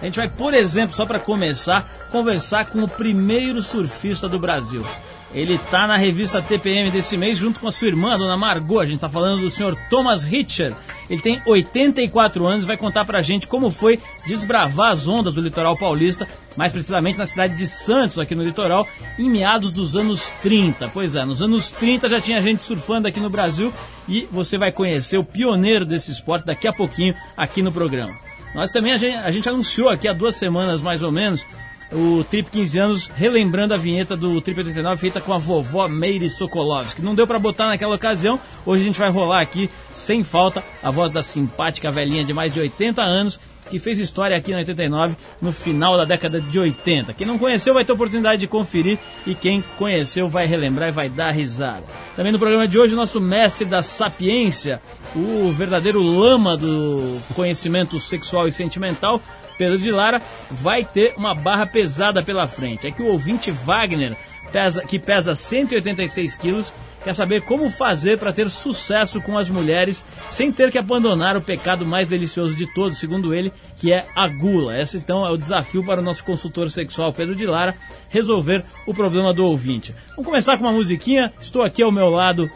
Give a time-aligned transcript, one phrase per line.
[0.00, 4.84] A gente vai, por exemplo, só para começar, conversar com o primeiro surfista do Brasil.
[5.32, 8.80] Ele tá na revista TPM desse mês junto com a sua irmã, a dona Margot.
[8.80, 10.74] A gente tá falando do senhor Thomas Richard.
[11.10, 15.42] Ele tem 84 anos e vai contar pra gente como foi desbravar as ondas do
[15.42, 16.26] litoral paulista,
[16.56, 18.86] mais precisamente na cidade de Santos, aqui no litoral,
[19.18, 20.88] em meados dos anos 30.
[20.94, 23.72] Pois é, nos anos 30 já tinha gente surfando aqui no Brasil
[24.08, 28.27] e você vai conhecer o pioneiro desse esporte daqui a pouquinho aqui no programa.
[28.54, 31.44] Nós também, a gente, a gente anunciou aqui há duas semanas mais ou menos
[31.92, 36.28] o Trip 15 anos, relembrando a vinheta do Trip 89 feita com a vovó Meire
[36.28, 37.02] Sokolovski.
[37.02, 40.90] Não deu para botar naquela ocasião, hoje a gente vai rolar aqui, sem falta, a
[40.90, 45.16] voz da simpática velhinha de mais de 80 anos que fez história aqui na 89
[45.40, 47.14] no final da década de 80.
[47.14, 51.08] Quem não conheceu vai ter oportunidade de conferir e quem conheceu vai relembrar e vai
[51.08, 51.84] dar risada.
[52.16, 54.80] Também no programa de hoje, o nosso mestre da sapiência,
[55.14, 59.20] o verdadeiro lama do conhecimento sexual e sentimental,
[59.58, 62.86] Pedro de Lara vai ter uma barra pesada pela frente.
[62.86, 64.16] É que o ouvinte Wagner,
[64.52, 70.06] pesa, que pesa 186 quilos, quer saber como fazer para ter sucesso com as mulheres
[70.30, 74.26] sem ter que abandonar o pecado mais delicioso de todos, segundo ele, que é a
[74.28, 74.78] gula.
[74.78, 77.74] Esse então é o desafio para o nosso consultor sexual Pedro de Lara
[78.08, 79.94] resolver o problema do ouvinte.
[80.10, 81.32] Vamos começar com uma musiquinha.
[81.40, 82.50] Estou aqui ao meu lado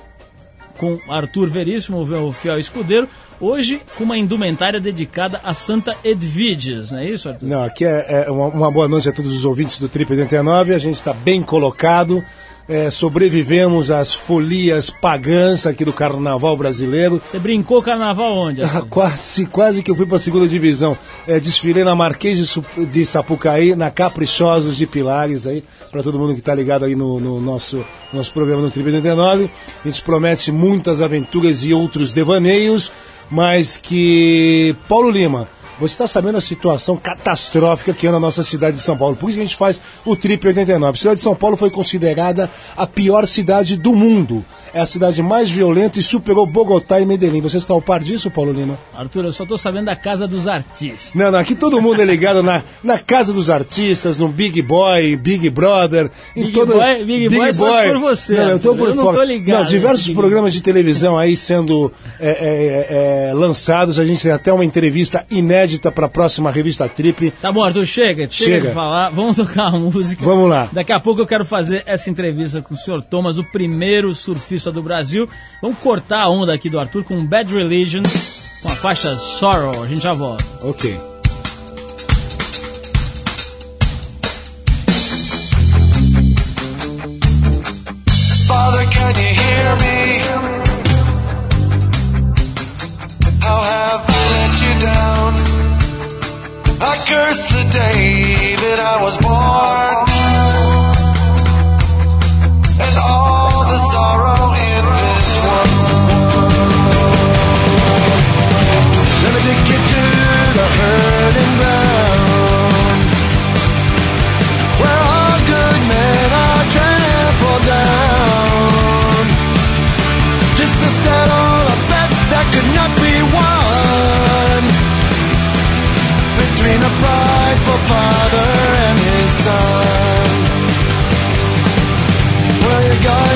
[0.77, 3.09] com Arthur Veríssimo, o meu fiel escudeiro.
[3.43, 7.45] Hoje, com uma indumentária dedicada a Santa Edviges, não é isso, Arthur?
[7.45, 10.73] Não, aqui é, é uma, uma, boa noite a todos os ouvintes do Trip 89.
[10.73, 12.25] A gente está bem colocado.
[12.69, 17.21] É, sobrevivemos às folias pagãs aqui do carnaval brasileiro.
[17.25, 18.63] Você brincou carnaval onde?
[18.63, 20.97] Ah, quase, quase que eu fui para a segunda divisão.
[21.27, 26.35] É, desfilei na Marquês de, de, Sapucaí, na Caprichosos de Pilares, aí, para todo mundo
[26.35, 29.51] que está ligado aí no, no, nosso, nosso programa no Trip 89.
[29.85, 32.93] A gente promete muitas aventuras e outros devaneios
[33.33, 35.49] mas que Paulo Lima
[35.83, 39.17] você está sabendo a situação catastrófica que é na nossa cidade de São Paulo.
[39.17, 40.91] Por isso que a gente faz o Trip 89.
[40.91, 44.45] A cidade de São Paulo foi considerada a pior cidade do mundo.
[44.73, 47.41] É a cidade mais violenta e superou Bogotá e Medellín.
[47.41, 48.79] Você está ao par disso, Paulo Lima?
[48.95, 51.15] Arthur, eu só estou sabendo da Casa dos Artistas.
[51.15, 55.17] Não, não, aqui todo mundo é ligado na, na Casa dos Artistas, no Big Boy,
[55.17, 56.13] Big Brother.
[56.37, 56.75] Em Big todo...
[56.75, 57.89] Boy, Big, Big Boy, Boy.
[57.89, 58.37] por você.
[58.37, 59.63] Não, eu, tô por eu não estou ligado.
[59.63, 63.99] Não, diversos programas de televisão aí sendo é, é, é, lançados.
[63.99, 67.31] A gente tem até uma entrevista inédita inédita para a próxima revista Trip.
[67.41, 69.11] Tá bom, Arthur, chega, chega, chega de falar.
[69.11, 70.25] Vamos tocar a música.
[70.25, 70.69] Vamos lá.
[70.73, 74.71] Daqui a pouco eu quero fazer essa entrevista com o senhor Thomas, o primeiro surfista
[74.71, 75.29] do Brasil.
[75.61, 78.03] Vamos cortar a onda aqui do Arthur com Bad Religion,
[78.63, 79.83] com a faixa Sorrow.
[79.83, 80.45] A gente já volta.
[80.63, 81.12] Ok.
[97.13, 99.52] Curse the day that I was born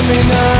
[0.07, 0.56] you guide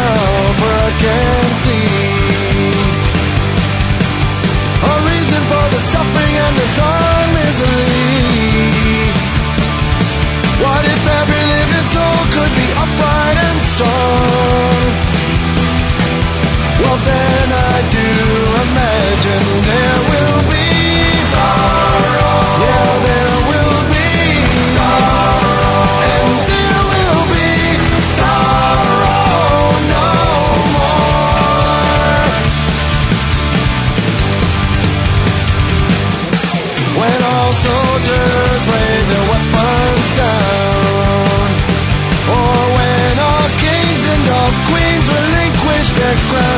[46.29, 46.56] grow.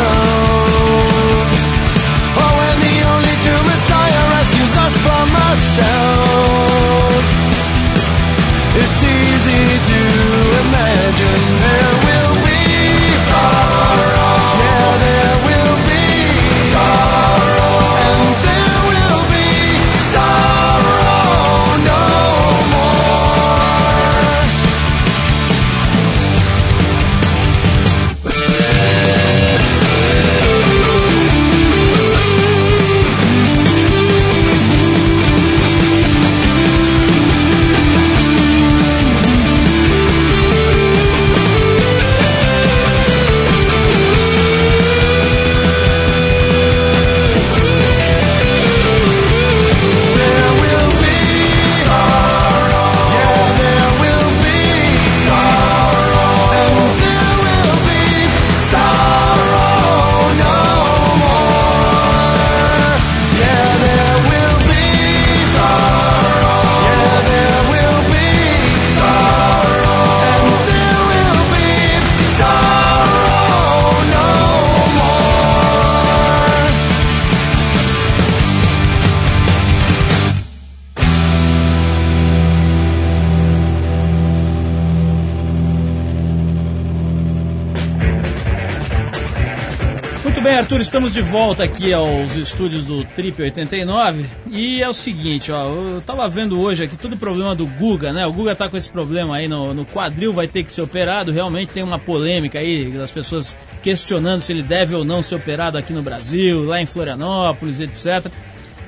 [90.70, 95.64] Arthur, estamos de volta aqui aos estúdios do Trip 89 e é o seguinte, ó,
[95.64, 98.24] eu tava vendo hoje aqui todo o problema do Guga, né?
[98.28, 101.32] O Guga tá com esse problema aí no, no quadril, vai ter que ser operado,
[101.32, 105.76] realmente tem uma polêmica aí das pessoas questionando se ele deve ou não ser operado
[105.76, 108.32] aqui no Brasil, lá em Florianópolis, etc.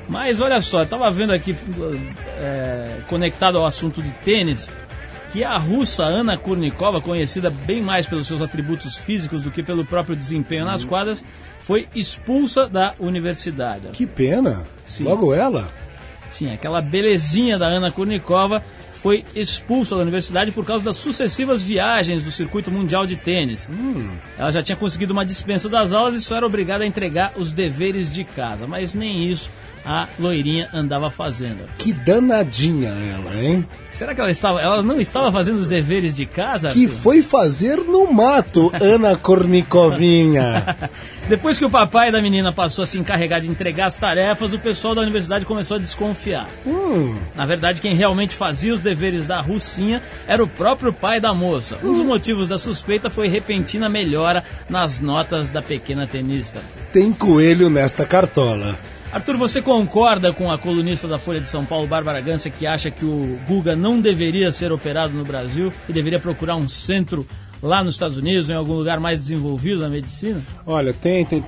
[0.07, 1.55] Mas olha só, eu tava vendo aqui,
[2.37, 4.69] é, conectado ao assunto de tênis,
[5.31, 9.83] que a russa Ana Kurnikova, conhecida bem mais pelos seus atributos físicos do que pelo
[9.83, 11.23] próprio desempenho nas quadras,
[11.61, 13.89] foi expulsa da universidade.
[13.93, 14.63] Que pena.
[14.83, 15.03] Sim.
[15.03, 15.69] Logo ela.
[16.29, 18.63] Sim, aquela belezinha da Ana Kurnikova
[18.93, 23.67] foi expulsa da universidade por causa das sucessivas viagens do circuito mundial de tênis.
[23.67, 24.11] Hum.
[24.37, 27.51] Ela já tinha conseguido uma dispensa das aulas e só era obrigada a entregar os
[27.51, 29.49] deveres de casa, mas nem isso
[29.85, 31.65] a loirinha andava fazendo.
[31.77, 33.67] Que danadinha ela, hein?
[33.89, 36.69] Será que ela estava, ela não estava fazendo os deveres de casa?
[36.69, 36.97] Que Arthur?
[36.99, 40.77] foi fazer no mato, Ana Kornikovinha.
[41.27, 44.59] Depois que o papai da menina passou a se encarregar de entregar as tarefas, o
[44.59, 46.47] pessoal da universidade começou a desconfiar.
[46.65, 47.17] Hum.
[47.35, 51.77] Na verdade, quem realmente fazia os deveres da Russinha era o próprio pai da moça.
[51.83, 56.59] Um dos motivos da suspeita foi repentina melhora nas notas da pequena tenista.
[56.91, 58.77] Tem coelho nesta cartola.
[59.11, 62.89] Arthur, você concorda com a colunista da Folha de São Paulo, Bárbara Gança, que acha
[62.89, 67.27] que o Guga não deveria ser operado no Brasil e deveria procurar um centro
[67.61, 70.41] lá nos Estados Unidos, em algum lugar mais desenvolvido na medicina?
[70.65, 71.43] Olha, tem, tem.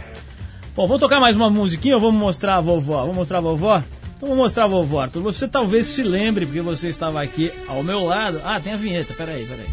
[0.74, 3.00] Bom, vamos tocar mais uma musiquinha ou vamos mostrar a vovó?
[3.00, 3.82] Vamos mostrar a vovó?
[4.16, 5.22] Então vou mostrar a vovó, Arthur.
[5.22, 8.40] Você talvez se lembre, porque você estava aqui ao meu lado.
[8.44, 9.66] Ah, tem a vinheta, peraí, peraí.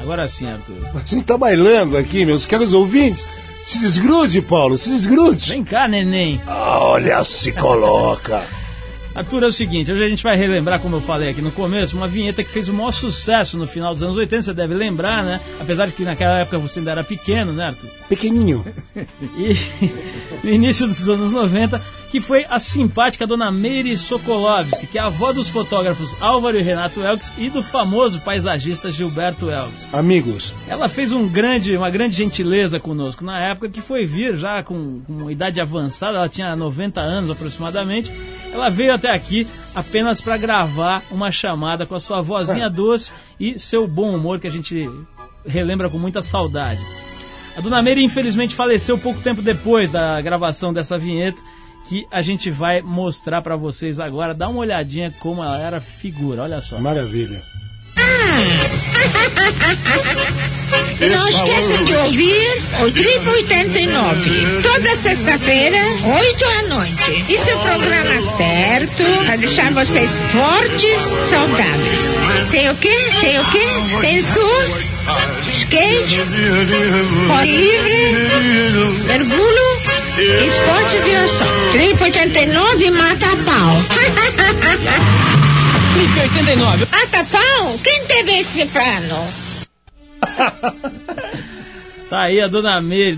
[0.00, 0.84] Agora sim, Arthur.
[0.94, 3.28] A gente tá bailando aqui, meus caros ouvintes.
[3.64, 5.50] Se desgrude, Paulo, se desgrude.
[5.50, 6.40] Vem cá, neném.
[6.46, 8.44] Olha, se coloca.
[9.14, 11.96] Arthur, é o seguinte, hoje a gente vai relembrar, como eu falei aqui no começo,
[11.96, 15.22] uma vinheta que fez o maior sucesso no final dos anos 80, você deve lembrar,
[15.22, 15.38] né?
[15.60, 17.90] Apesar de que naquela época você ainda era pequeno, né, Arthur?
[18.08, 18.64] Pequenininho.
[19.36, 19.54] e
[20.42, 21.80] no início dos anos 90,
[22.12, 26.60] que foi a simpática dona Meire Sokolovski, que é a avó dos fotógrafos Álvaro e
[26.60, 29.88] Renato Elks e do famoso paisagista Gilberto Elks.
[29.94, 30.52] Amigos.
[30.68, 35.00] Ela fez um grande, uma grande gentileza conosco na época, que foi vir já com,
[35.06, 38.12] com uma idade avançada, ela tinha 90 anos aproximadamente.
[38.52, 43.58] Ela veio até aqui apenas para gravar uma chamada com a sua vozinha doce e
[43.58, 44.86] seu bom humor que a gente
[45.46, 46.82] relembra com muita saudade.
[47.56, 51.40] A dona Meire infelizmente faleceu pouco tempo depois da gravação dessa vinheta
[51.86, 54.34] que a gente vai mostrar para vocês agora.
[54.34, 56.78] Dá uma olhadinha como ela era figura, olha só.
[56.78, 57.42] Maravilha.
[61.00, 64.62] E não esqueçam de ouvir o Tribo 89.
[64.62, 67.32] Toda sexta-feira, 8 da noite.
[67.32, 72.16] Isso é o programa certo para deixar vocês fortes, saudáveis.
[72.50, 72.96] Tem o quê?
[73.20, 73.66] Tem o quê?
[74.00, 74.88] Tem surf,
[75.48, 76.20] skate,
[77.28, 77.98] pó livre,
[79.08, 79.71] mergulho
[80.20, 81.46] esporte de ação.
[81.72, 83.72] Tribo 89 mata a pau.
[85.94, 86.86] Clipe 89.
[86.90, 87.78] mata pau?
[87.82, 89.26] Quem teve esse plano?
[92.12, 93.16] Tá aí a dona Meire.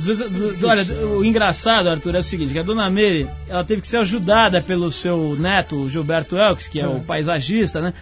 [0.62, 0.84] Olha,
[1.16, 4.62] o engraçado, Arthur, é o seguinte: que a dona Meire ela teve que ser ajudada
[4.62, 7.92] pelo seu neto, Gilberto Elks, que é o paisagista, né?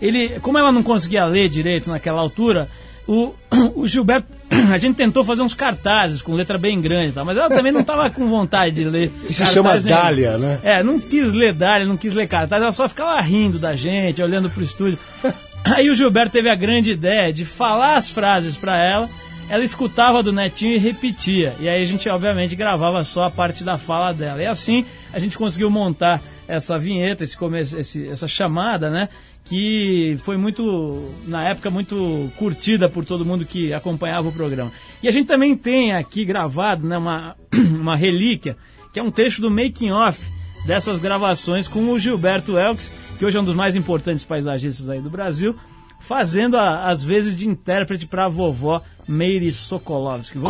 [0.00, 2.66] Ele, como ela não conseguia ler direito naquela altura,
[3.08, 3.34] o,
[3.74, 4.28] o Gilberto.
[4.72, 7.80] A gente tentou fazer uns cartazes com letra bem grande, tal, mas ela também não
[7.80, 9.10] estava com vontade de ler.
[9.26, 9.88] Que se chama nenhum.
[9.88, 10.58] Dália, né?
[10.62, 14.22] É, não quis ler Dália, não quis ler cartaz, ela só ficava rindo da gente,
[14.22, 14.98] olhando pro estúdio.
[15.64, 19.08] Aí o Gilberto teve a grande ideia de falar as frases pra ela,
[19.50, 21.54] ela escutava do netinho e repetia.
[21.60, 24.42] E aí a gente, obviamente, gravava só a parte da fala dela.
[24.42, 29.08] E assim a gente conseguiu montar essa vinheta, esse começo, esse- essa chamada, né?
[29.48, 34.70] Que foi muito, na época, muito curtida por todo mundo que acompanhava o programa.
[35.02, 38.56] E a gente também tem aqui gravado né, uma, uma relíquia,
[38.92, 40.20] que é um trecho do making off
[40.66, 45.00] dessas gravações com o Gilberto Elks, que hoje é um dos mais importantes paisagistas aí
[45.00, 45.56] do Brasil,
[46.00, 50.38] fazendo a- as vezes de intérprete para a vovó Meire Sokolovski.
[50.38, 50.48] Vamos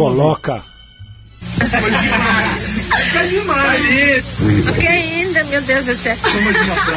[3.78, 4.25] ouvir.
[4.37, 4.73] Coloca.
[4.80, 6.16] Que ainda, meu Deus do céu.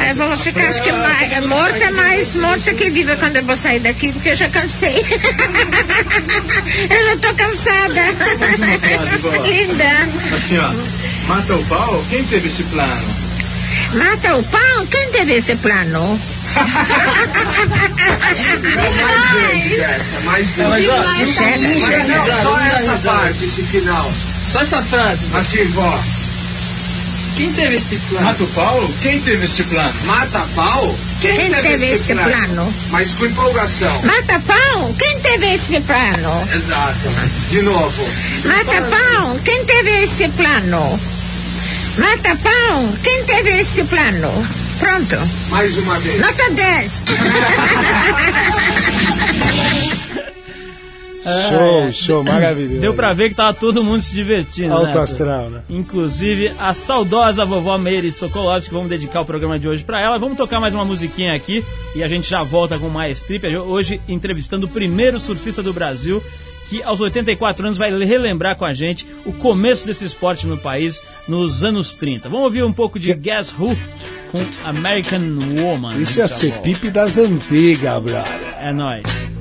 [0.08, 3.56] Eu vou ficar, acho que mais, é morta, mais morta que viva quando eu vou
[3.56, 4.96] sair daqui, porque eu já cansei.
[6.90, 8.02] eu já tô cansada.
[9.46, 10.08] Linda.
[10.36, 10.70] Assim, ó.
[11.28, 12.04] Mata o pau?
[12.10, 13.14] Quem teve esse plano?
[13.94, 14.86] Mata o pau?
[14.90, 16.20] Quem teve esse plano?
[20.24, 20.84] Mais duas.
[21.34, 22.04] Chega.
[22.04, 24.12] Não, só essa parte, esse final.
[24.52, 25.26] Só essa frase.
[25.34, 25.98] Assim, vó.
[27.38, 28.26] Quem teve esse plano?
[28.26, 28.90] Mata o pau?
[29.00, 29.94] Quem teve este plano?
[30.04, 30.94] Mata pau?
[31.22, 32.74] Quem teve esse plano?
[32.90, 34.02] Mas com empolgação.
[34.02, 34.94] Mata pau?
[34.98, 36.48] Quem teve esse plano?
[36.54, 37.08] Exato.
[37.48, 38.08] De novo.
[38.44, 39.40] Mata pau?
[39.42, 41.00] Quem teve esse plano?
[41.96, 42.88] Mata pau?
[43.02, 44.48] Quem teve esse plano?
[44.78, 45.16] Pronto.
[45.48, 46.20] Mais uma vez.
[46.20, 47.04] Nota 10.
[51.22, 52.80] Show, show, maravilhoso.
[52.80, 54.74] Deu pra ver que tava todo mundo se divertindo.
[54.74, 55.62] Alto né, astral, né?
[55.70, 58.74] Inclusive a saudosa vovó Meire Sokolovski.
[58.74, 60.18] Vamos dedicar o programa de hoje pra ela.
[60.18, 61.64] Vamos tocar mais uma musiquinha aqui
[61.94, 63.46] e a gente já volta com mais trip.
[63.56, 66.22] Hoje entrevistando o primeiro surfista do Brasil
[66.68, 71.02] que aos 84 anos vai relembrar com a gente o começo desse esporte no país
[71.28, 72.28] nos anos 30.
[72.28, 73.76] Vamos ouvir um pouco de Guess Who
[74.32, 75.20] com American
[75.60, 75.98] Woman.
[75.98, 78.54] Isso é a das antigas, brother.
[78.58, 79.31] É nóis.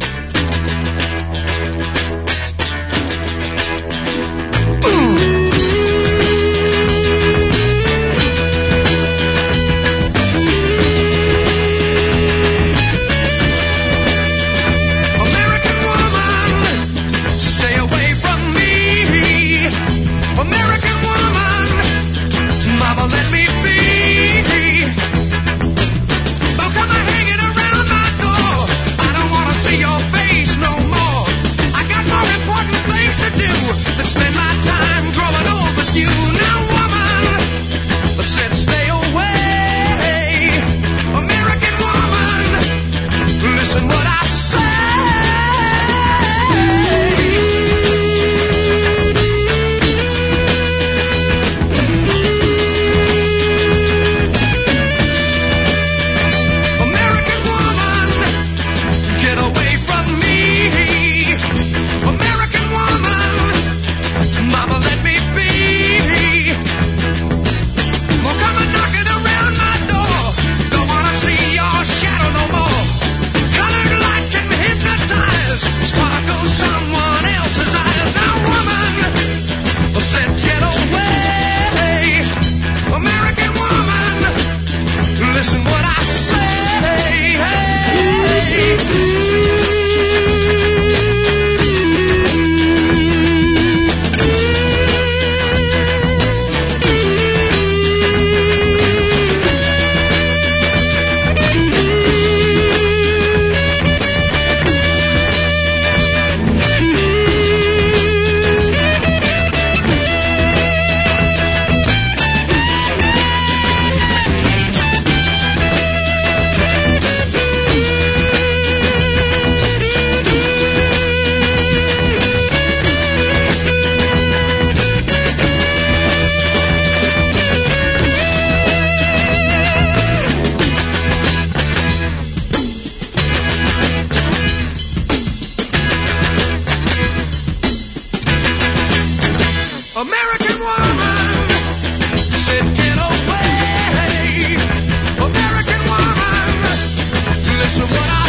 [147.82, 148.21] What I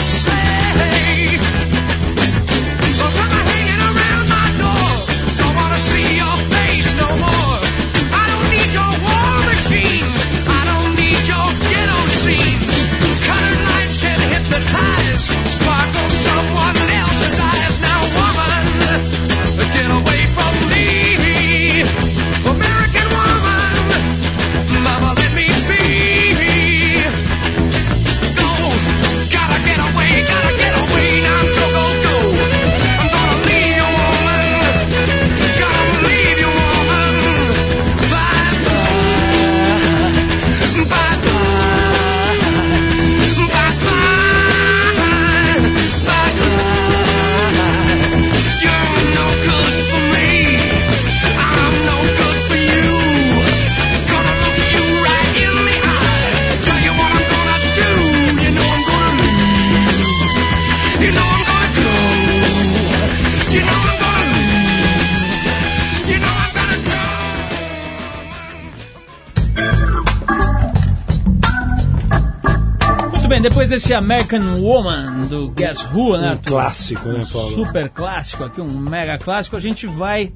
[73.72, 76.26] desse American Woman do Guess Who, né?
[76.26, 76.48] Um Arthur?
[76.50, 77.50] clássico, né, Um Paulo?
[77.52, 79.56] Super clássico aqui, um mega clássico.
[79.56, 80.30] A gente vai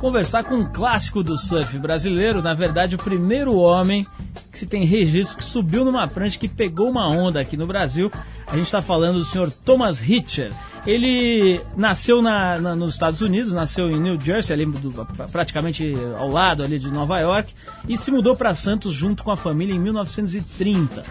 [0.00, 2.42] conversar com um clássico do surf brasileiro.
[2.42, 4.04] Na verdade, o primeiro homem
[4.50, 8.10] que se tem registro que subiu numa prancha que pegou uma onda aqui no Brasil.
[8.48, 10.52] A gente está falando do senhor Thomas Hitcher.
[10.84, 16.28] Ele nasceu na- na- nos Estados Unidos, nasceu em New Jersey, ali do- praticamente ao
[16.28, 17.54] lado ali de Nova York,
[17.88, 21.04] e se mudou para Santos junto com a família em 1930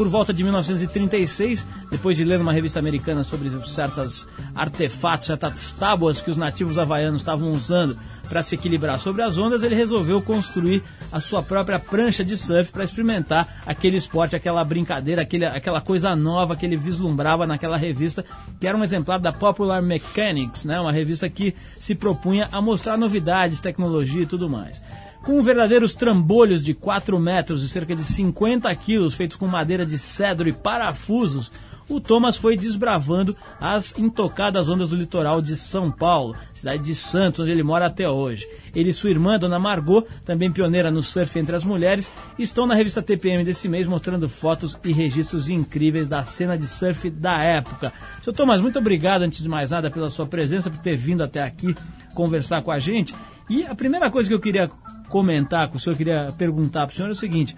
[0.00, 6.22] por volta de 1936, depois de ler uma revista americana sobre certos artefatos, certas tábuas
[6.22, 10.82] que os nativos havaianos estavam usando para se equilibrar sobre as ondas, ele resolveu construir
[11.12, 16.16] a sua própria prancha de surf para experimentar aquele esporte, aquela brincadeira, aquele, aquela coisa
[16.16, 18.24] nova que ele vislumbrava naquela revista,
[18.58, 20.80] que era um exemplar da Popular Mechanics, né?
[20.80, 24.82] uma revista que se propunha a mostrar novidades, tecnologia e tudo mais.
[25.24, 29.98] Com verdadeiros trambolhos de 4 metros e cerca de 50 quilos, feitos com madeira de
[29.98, 31.52] cedro e parafusos,
[31.90, 37.40] o Thomas foi desbravando as intocadas ondas do litoral de São Paulo, cidade de Santos,
[37.40, 38.48] onde ele mora até hoje.
[38.74, 42.74] Ele e sua irmã, Dona Margot, também pioneira no surf entre as mulheres, estão na
[42.74, 47.92] revista TPM desse mês mostrando fotos e registros incríveis da cena de surf da época.
[48.22, 51.42] Seu Thomas, muito obrigado, antes de mais nada, pela sua presença, por ter vindo até
[51.42, 51.74] aqui
[52.14, 53.14] conversar com a gente.
[53.50, 54.70] E a primeira coisa que eu queria
[55.10, 57.54] comentar com o senhor, queria perguntar para o senhor é o seguinte: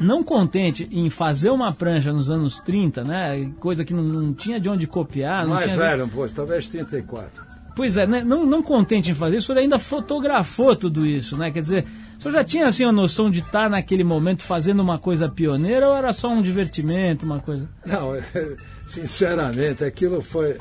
[0.00, 3.50] não contente em fazer uma prancha nos anos 30, né?
[3.60, 5.76] Coisa que não, não tinha de onde copiar, Mais tinha.
[5.76, 7.44] velho, pô, talvez 34.
[7.76, 8.22] Pois é, né?
[8.24, 11.50] não, não contente em fazer isso, o senhor ainda fotografou tudo isso, né?
[11.50, 11.86] Quer dizer,
[12.18, 15.88] o senhor já tinha assim a noção de estar naquele momento fazendo uma coisa pioneira
[15.88, 17.68] ou era só um divertimento, uma coisa?
[17.86, 18.12] Não,
[18.86, 20.58] sinceramente, aquilo foi.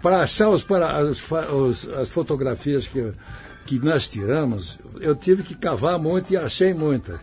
[0.00, 3.12] Para achar os, para, os, os- as fotografias que,
[3.66, 7.18] que nós tiramos, eu tive que cavar muito e achei muitas.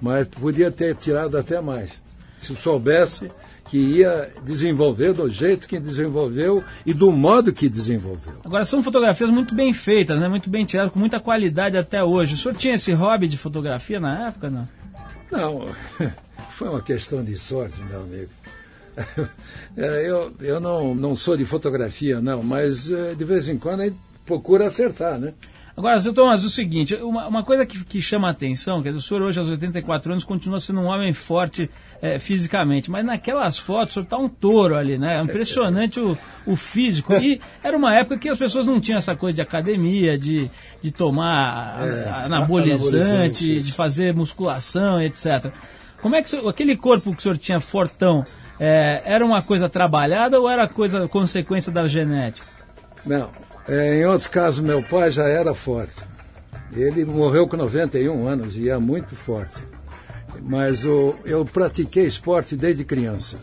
[0.00, 1.92] Mas podia ter tirado até mais.
[2.40, 3.30] Se soubesse
[3.66, 8.34] que ia desenvolver do jeito que desenvolveu e do modo que desenvolveu.
[8.44, 10.28] Agora são fotografias muito bem feitas, né?
[10.28, 12.34] Muito bem tiradas, com muita qualidade até hoje.
[12.34, 14.68] O senhor tinha esse hobby de fotografia na época, não?
[15.30, 15.66] Não,
[16.50, 18.30] foi uma questão de sorte, meu amigo.
[19.74, 23.80] É, eu eu não, não sou de fotografia, não, mas eh, de vez em quando
[23.80, 25.32] a gente procura acertar, né?
[25.74, 29.00] Agora, seu Thomas, o seguinte, uma, uma coisa que, que chama a atenção, dizer, o
[29.00, 31.70] senhor hoje aos 84 anos continua sendo um homem forte
[32.02, 35.16] eh, fisicamente, mas naquelas fotos o senhor está um touro ali, né?
[35.18, 37.14] É impressionante o, o físico.
[37.14, 40.50] E era uma época que as pessoas não tinham essa coisa de academia, de,
[40.82, 45.50] de tomar É, anabolizante, anabolizante, de fazer musculação, etc.
[46.02, 48.24] Como é que senhor- aquele corpo que o senhor tinha fortão,
[48.60, 52.46] eh, era uma coisa trabalhada ou era coisa consequência da genética?
[53.06, 53.30] Não,
[53.68, 56.02] é, em outros casos meu pai já era forte.
[56.72, 59.62] Ele morreu com 91 anos e é muito forte.
[60.40, 63.36] Mas o, eu pratiquei esporte desde criança.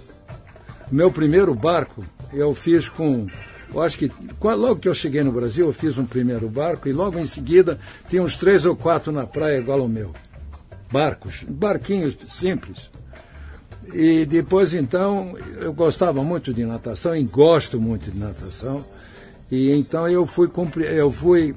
[0.92, 2.04] Meu primeiro barco
[2.34, 3.28] eu fiz com.
[3.72, 6.94] Eu acho que logo que eu cheguei no Brasil, eu fiz um primeiro barco e
[6.94, 7.80] logo em seguida
[8.10, 10.12] tinha uns três ou quatro na praia igual ao meu.
[10.92, 12.90] Barcos, barquinhos simples.
[13.94, 18.84] E depois então eu gostava muito de natação e gosto muito de natação.
[19.52, 20.50] E então eu fui
[20.92, 21.56] eu fui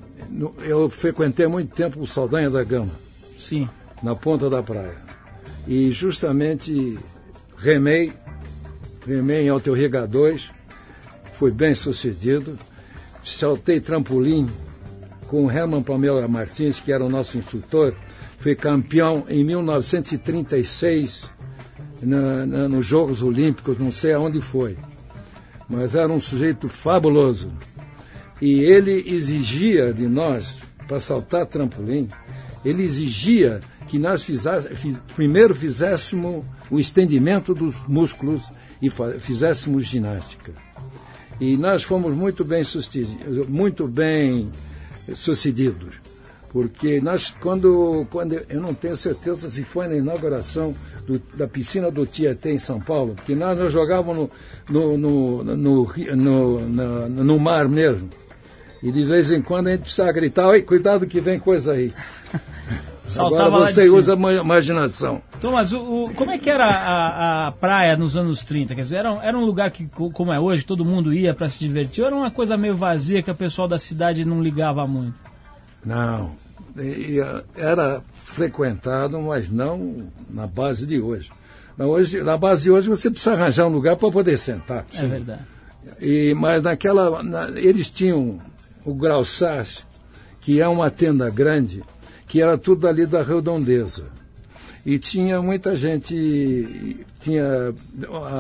[0.61, 2.93] eu frequentei muito tempo o Saldanha da Gama
[3.37, 3.69] Sim.
[4.03, 4.97] na ponta da praia.
[5.67, 6.99] E justamente
[7.57, 8.13] remei,
[9.07, 10.51] remei em Alto Riga 2,
[11.35, 12.59] fui bem sucedido,
[13.23, 14.49] saltei trampolim
[15.29, 17.95] com o Herman Pamela Martins, que era o nosso instrutor,
[18.39, 21.31] fui campeão em 1936
[22.03, 24.77] na, na, nos Jogos Olímpicos, não sei aonde foi,
[25.69, 27.53] mas era um sujeito fabuloso.
[28.43, 30.57] E ele exigia de nós,
[30.89, 32.09] para saltar trampolim,
[32.65, 38.43] ele exigia que nós fizesse, fiz- primeiro fizéssemos o estendimento dos músculos
[38.83, 40.53] e fizéssemos ginástica.
[41.41, 42.63] E nós fomos muito bem
[43.49, 44.51] muito bem
[45.15, 45.95] sucedidos.
[46.53, 50.75] Porque nós, quando, quando eu não tenho certeza se foi na inauguração
[51.07, 54.29] do- da piscina do Tietê em São Paulo, porque nós, nós jogávamos
[54.69, 58.11] no, no, no, no, ri- no, na- no mar mesmo.
[58.83, 61.93] E de vez em quando a gente precisava gritar, oi, cuidado que vem coisa aí.
[63.05, 65.21] Saltava Agora você usa a ma- imaginação.
[65.41, 68.75] Thomas, o, o- como é que era a, a praia nos anos 30?
[68.77, 71.35] Quer dizer, era, um- era um lugar que, co- como é hoje, todo mundo ia
[71.35, 74.41] para se divertir, ou era uma coisa meio vazia que o pessoal da cidade não
[74.43, 75.15] ligava muito?
[75.85, 76.33] Não.
[76.77, 77.19] E,
[77.57, 81.31] Era frequentado, mas não na base de hoje.
[81.77, 84.87] Na, hoje, na base de hoje você precisa arranjar um lugar para poder sentar.
[84.97, 85.41] É verdade.
[86.01, 87.21] E, mas naquela.
[87.23, 88.39] na- eles tinham
[88.85, 89.81] o Graussage,
[90.41, 91.83] que é uma tenda grande,
[92.27, 94.05] que era tudo ali da redondeza.
[94.85, 97.73] E tinha muita gente, tinha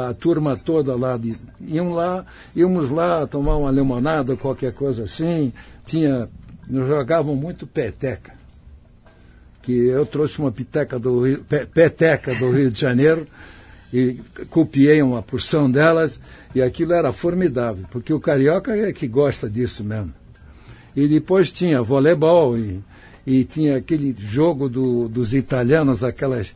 [0.08, 2.26] a turma toda lá, de, iam lá,
[2.56, 5.52] íamos lá tomar uma limonada, qualquer coisa assim.
[5.84, 6.28] Tinha,
[6.68, 8.32] nós jogavam muito peteca.
[9.62, 13.28] Que eu trouxe uma piteca do Rio, pe- peteca do Rio de Janeiro
[13.92, 14.18] e
[14.50, 16.18] copiei uma porção delas
[16.52, 20.12] e aquilo era formidável, porque o carioca é que gosta disso mesmo.
[20.94, 22.80] E depois tinha voleibol e,
[23.26, 26.54] e tinha aquele jogo do- dos italianos, aquelas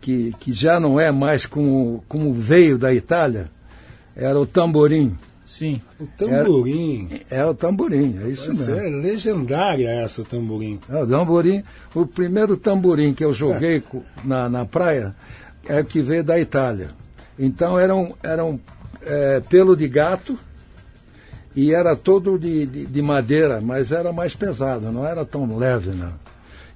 [0.00, 3.50] que, que já não é mais como, como veio da Itália,
[4.16, 5.16] era o tamborim.
[5.46, 5.80] Sim.
[5.98, 7.08] O tamborim.
[7.30, 8.86] É o tamborim, é isso Essa mesmo.
[8.86, 10.78] é legendária essa, o tamborim.
[10.90, 11.62] É, o tamborim,
[11.94, 15.14] o primeiro tamborim que eu joguei co- na, na praia
[15.66, 16.90] é o que veio da Itália.
[17.38, 18.58] Então era um, era um
[19.02, 20.38] é, pelo de gato
[21.56, 25.90] e era todo de, de, de madeira, mas era mais pesado, não era tão leve
[25.90, 26.12] não.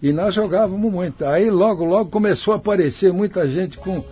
[0.03, 1.25] E nós jogávamos muito.
[1.25, 4.03] Aí logo, logo começou a aparecer muita gente com.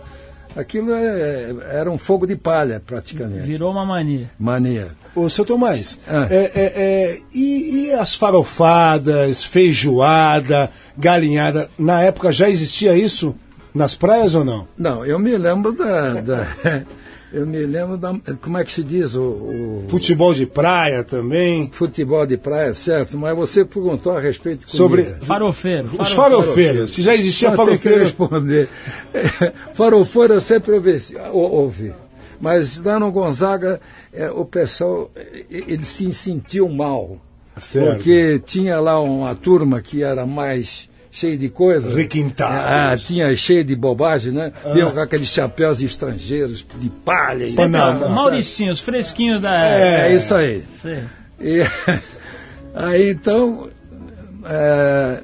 [0.55, 3.43] Aquilo é- era um fogo de palha, praticamente.
[3.47, 4.29] Virou uma mania.
[4.39, 4.89] Mania.
[5.15, 6.27] Ô, seu Tomás, Ah.
[6.29, 13.35] é, é, é, e, e as farofadas, feijoada, galinhada, na época já existia isso
[13.73, 14.67] nas praias ou não?
[14.77, 16.13] Não, eu me lembro da.
[16.21, 16.83] da-
[17.33, 18.13] eu me lembro da.
[18.41, 19.15] Como é que se diz?
[19.15, 21.69] O, o Futebol de praia também.
[21.71, 23.17] futebol de praia, certo?
[23.17, 25.25] Mas você perguntou a respeito de Sobre- comida.
[25.25, 25.85] Farofeiro.
[25.87, 26.43] Os farofeiro.
[26.43, 27.99] farofeiros, se já existia Só tem que farofeiro.
[28.03, 28.69] responder.
[29.73, 30.95] Farofeiro eu sempre ouvi,
[31.31, 31.93] ou- ouvi.
[32.39, 33.79] Mas lá no Gonzaga,
[34.11, 35.11] eh, o pessoal,
[35.49, 37.17] ele se sentiu mal.
[37.59, 37.95] Certo.
[37.97, 41.95] Porque tinha lá uma turma que era mais cheia de coisas.
[41.95, 42.57] Requintados.
[42.57, 44.51] Ah, tinha cheio de bobagem, né?
[44.73, 47.45] Vinham com aqueles chapéus estrangeiros de palha.
[47.45, 50.09] e Sempre tal, Mauricinho, os fresquinhos da É, época.
[50.15, 50.63] isso aí.
[50.81, 51.03] Sim.
[51.39, 51.61] E,
[52.73, 53.69] aí então.
[54.45, 55.21] é,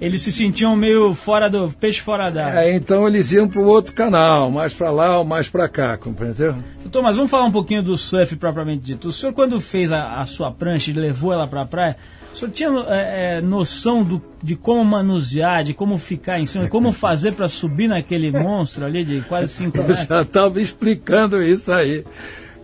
[0.00, 2.60] Eles se sentiam meio fora do peixe fora d'água.
[2.62, 5.96] é, então eles iam para o outro canal, mais para lá ou mais para cá,
[5.96, 6.56] compreendeu?
[6.82, 9.08] Doutor, mas vamos falar um pouquinho do surf propriamente dito.
[9.08, 11.96] O senhor, quando fez a, a sua prancha e levou ela para a praia,
[12.32, 16.64] o senhor tinha é, é, noção do, de como manusear, de como ficar em cima,
[16.64, 20.06] de como fazer para subir naquele monstro ali de quase 5 Eu metros?
[20.06, 22.04] já estava explicando isso aí.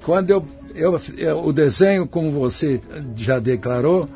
[0.03, 2.81] Quando eu, eu, eu- o desenho, como você
[3.17, 4.09] já declarou,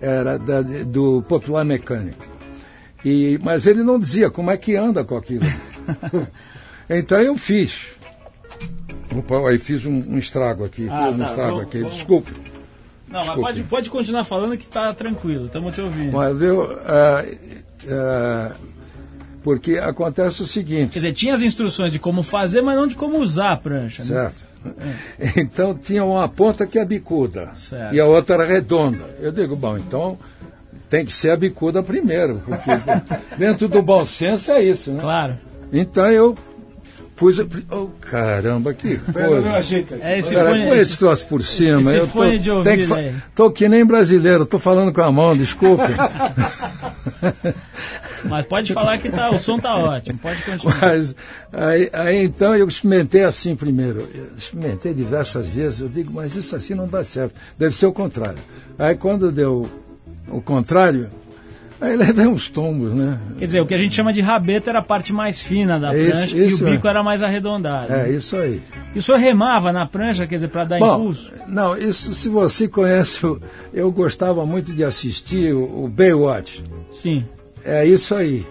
[0.00, 2.24] era da- do Popular Mecânico.
[3.04, 5.44] E, mas ele não dizia como é que anda com aquilo.
[6.90, 7.88] então eu fiz.
[9.16, 11.84] Opa, aí fiz um, um estrago aqui, Ah, fiz um tá, estrago aqui.
[11.84, 12.32] Desculpe.
[13.08, 16.12] Não, mas pode, pode continuar falando que tá tranquilo, estamos te ouvindo.
[16.12, 17.24] Mas viu, ah,
[17.88, 18.52] ah,
[19.42, 20.92] porque acontece o seguinte.
[20.92, 24.02] Quer dizer, tinha as instruções de como fazer, mas não de como usar a prancha.
[24.02, 24.08] né?
[24.08, 24.46] Certo.
[25.36, 27.94] Então tinha uma ponta que é bicuda Certo.
[27.94, 29.04] e a outra era redonda.
[29.20, 30.18] Eu digo, bom, então
[30.90, 32.70] tem que ser a bicuda primeiro, porque
[33.38, 35.00] dentro do bom senso é isso, né?
[35.00, 35.38] Claro.
[35.72, 36.36] Então eu
[37.16, 37.40] pus.
[37.40, 39.74] a pri- Oh, caramba, que coisa.
[40.02, 41.80] É esse Pera, fone, põe esse troço por cima.
[41.80, 43.14] esse eu fone de ouvido que.
[43.34, 45.82] Tô que nem brasileiro, tô falando com a mão, desculpe.
[48.24, 50.78] mas pode falar que tá, o som tá ótimo, pode continuar.
[50.80, 51.16] Mas
[51.52, 54.08] aí, aí então eu experimentei assim primeiro.
[54.14, 57.34] Eu experimentei diversas vezes, eu digo, mas isso assim não dá certo.
[57.58, 58.38] Deve ser o contrário.
[58.78, 59.68] Aí quando deu
[60.28, 61.08] o contrário,
[61.80, 63.18] aí levei uns tombos, né?
[63.38, 65.94] Quer dizer, o que a gente chama de rabeta era a parte mais fina da
[65.96, 66.70] Isso, prancha isso e o é.
[66.72, 67.92] bico era mais arredondado.
[67.92, 68.62] É isso aí.
[68.94, 71.32] E o senhor remava na prancha, quer dizer, para dar Bom, impulso?
[71.46, 73.20] não, isso se você conhece,
[73.72, 76.64] eu, gostava muito de assistir o, o Baywatch.
[76.92, 77.24] Sim.
[77.64, 78.46] É isso aí.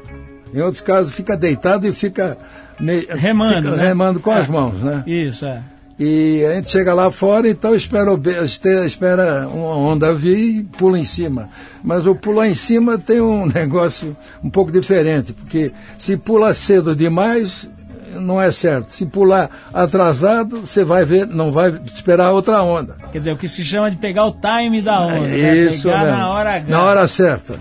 [0.53, 2.37] Em outros casos fica deitado e fica
[3.09, 3.87] Remando, fica né?
[3.87, 4.51] remando com as É.
[4.51, 5.03] mãos, né?
[5.07, 5.61] Isso, é.
[5.97, 8.11] E a gente chega lá fora, então espera,
[8.85, 11.49] espera uma onda vir e pula em cima.
[11.81, 16.93] Mas o pular em cima tem um negócio um pouco diferente, porque se pula cedo
[16.93, 17.65] demais,
[18.19, 18.87] não é certo.
[18.87, 22.97] Se pular atrasado, você vai ver, não vai esperar outra onda.
[23.13, 25.21] Quer dizer, o que se chama de pegar o time da onda.
[25.21, 25.39] né?
[25.39, 26.69] É Isso na hora H.
[26.69, 27.53] Na hora certa.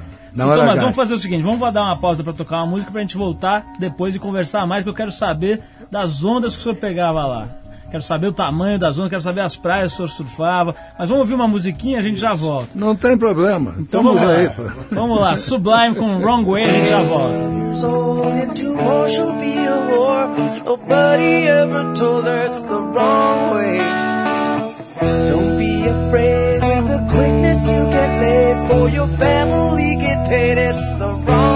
[0.72, 0.74] H.
[0.80, 3.64] vamos fazer o seguinte, vamos dar uma pausa para tocar uma música pra gente voltar
[3.78, 7.63] depois e conversar mais, que eu quero saber das ondas que o senhor pegava lá.
[7.94, 10.74] Quero saber o tamanho das ondas, quero saber as praias que o senhor surfava.
[10.98, 12.66] Mas vamos ouvir uma musiquinha e a gente já volta.
[12.74, 13.76] Não tem problema.
[13.78, 14.46] Então Estamos vamos aí.
[14.48, 14.52] lá.
[14.52, 14.62] pô.
[14.96, 17.28] Vamos lá, Sublime com Wrong Way, a gente já volta.
[17.28, 20.28] years old and tomorrow she'll be a war.
[20.64, 23.78] Nobody ever told her it's the wrong way.
[25.30, 30.58] Don't be afraid with the quickness you get laid for your family get paid.
[30.58, 31.53] It's the wrong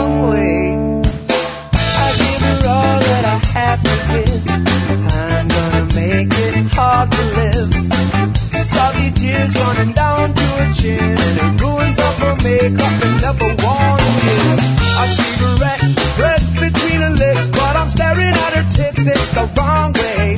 [15.16, 15.82] cigarette
[16.18, 19.06] pressed between her lips, but I'm staring at her tits.
[19.06, 20.36] It's the wrong way.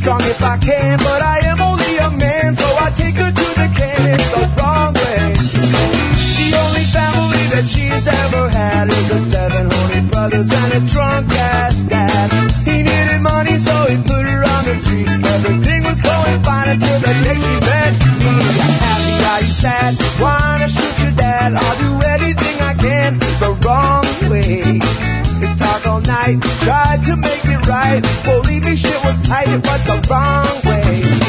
[0.00, 3.46] Strong if I can, but I am only a man, so I take her to
[3.60, 4.00] the can.
[4.14, 5.34] It's the wrong way.
[6.40, 11.28] The only family that she's ever had is her seven horny brothers and a drunk
[11.32, 11.65] ass.
[26.26, 28.02] Night, tried to make it right.
[28.24, 31.25] Believe me, shit was tight, it was the wrong way.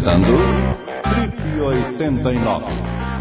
[0.00, 0.36] Apresentando
[1.10, 3.19] Trip 89.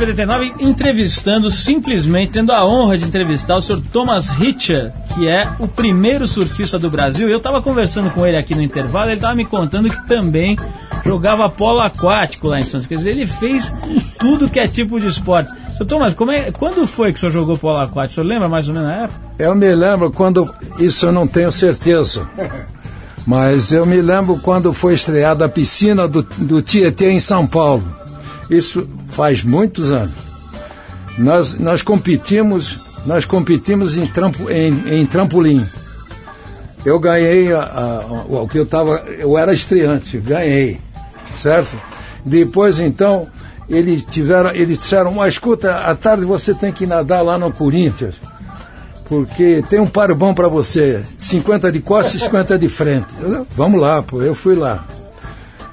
[0.00, 5.68] CPTT9 entrevistando, simplesmente tendo a honra de entrevistar o senhor Thomas Ritcher que é o
[5.68, 7.28] primeiro surfista do Brasil.
[7.28, 10.56] Eu estava conversando com ele aqui no intervalo, ele estava me contando que também
[11.04, 12.86] jogava polo aquático lá em Santos.
[12.86, 13.74] Quer dizer, ele fez
[14.18, 15.52] tudo que é tipo de esporte.
[15.76, 18.12] Seu Thomas, como é, quando foi que o senhor jogou polo aquático?
[18.12, 19.20] O senhor lembra mais ou menos na época?
[19.38, 20.52] Eu me lembro quando.
[20.78, 22.28] Isso eu não tenho certeza.
[23.26, 27.99] Mas eu me lembro quando foi estreada a piscina do, do Tietê em São Paulo.
[28.50, 30.14] Isso faz muitos anos.
[31.16, 35.64] Nós, nós competimos, nós competimos em, trampo, em, em trampolim.
[36.84, 38.96] Eu ganhei a- a- o que eu estava.
[39.18, 40.80] Eu era estreante, ganhei.
[41.36, 41.76] Certo?
[42.24, 43.28] Depois então,
[43.68, 48.14] eles tiveram, eles disseram, mas escuta, à tarde você tem que nadar lá no Corinthians
[49.04, 53.08] porque tem um paro bom para você, 50 de costas e 50 de frente.
[53.20, 54.84] Eu, Vamos lá, pô, eu fui lá.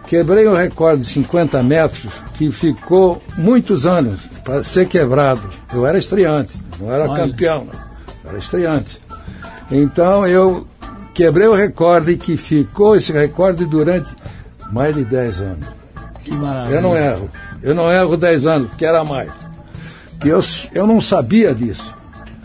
[0.07, 5.41] Quebrei o recorde de 50 metros, que ficou muitos anos para ser quebrado.
[5.73, 7.27] Eu era estreante, não era Olha.
[7.27, 8.29] campeão, não.
[8.29, 9.01] Era estreante.
[9.69, 10.65] Então eu
[11.13, 14.15] quebrei o recorde que ficou esse recorde durante
[14.71, 15.67] mais de 10 anos.
[16.23, 16.75] Que maravilha.
[16.75, 17.29] Eu não erro.
[17.61, 19.31] Eu não erro 10 anos, porque era mais.
[20.19, 20.39] Que eu,
[20.73, 21.93] eu não sabia disso.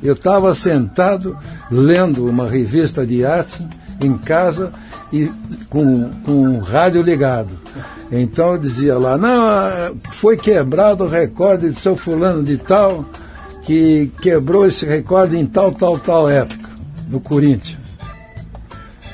[0.03, 1.37] Eu estava sentado
[1.71, 3.65] lendo uma revista de arte
[4.01, 4.73] em casa
[5.13, 5.31] e
[5.69, 7.51] com, com o rádio ligado.
[8.11, 13.05] Então eu dizia lá, não, ah, foi quebrado o recorde de seu fulano de tal,
[13.63, 16.69] que quebrou esse recorde em tal, tal, tal época,
[17.09, 17.79] no Corinthians.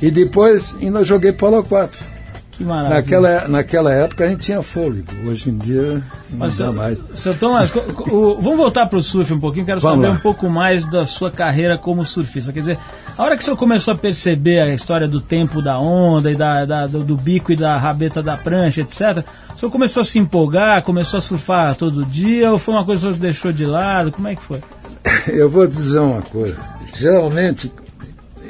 [0.00, 2.04] E depois ainda joguei polo aquático.
[2.52, 2.94] Que maravilha.
[2.96, 7.02] Naquela, naquela época a gente tinha fôlego, hoje em dia Mas, seu, mais.
[7.14, 9.64] seu Thomas, o- vamos voltar para o surf um pouquinho.
[9.64, 10.14] Quero Vamos saber lá.
[10.14, 12.52] um pouco mais da sua carreira como surfista.
[12.52, 12.78] Quer dizer,
[13.16, 16.36] a hora que o senhor começou a perceber a história do tempo da onda e
[16.36, 20.04] da, da- do, do bico e da rabeta da prancha, etc., o senhor começou a
[20.04, 23.52] se empolgar, começou a surfar todo dia ou foi uma coisa que o senhor deixou
[23.52, 24.12] de lado?
[24.12, 24.60] Como é que foi?
[25.28, 26.56] Eu vou dizer uma coisa.
[26.96, 27.72] Geralmente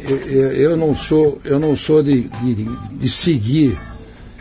[0.04, 3.78] eu, eu- eu não sou, eu não sou de, de, de seguir.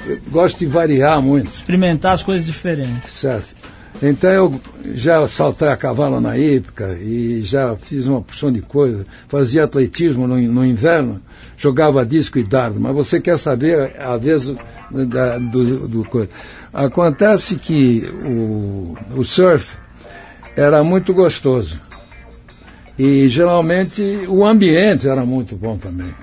[0.05, 3.11] Eu gosto de variar muito, Experimentar as coisas diferentes.
[3.11, 3.55] certo?
[4.01, 4.61] Então eu
[4.93, 9.05] já saltei a cavalo na época e já fiz uma porção de coisas.
[9.27, 11.19] Fazia atletismo no, no inverno,
[11.57, 12.79] jogava disco e dardo.
[12.79, 14.55] Mas você quer saber, às vezes,
[14.91, 16.29] da, do, do coisa.
[16.71, 19.75] Acontece que o, o surf
[20.55, 21.79] era muito gostoso.
[22.99, 26.13] E geralmente o ambiente era muito bom também.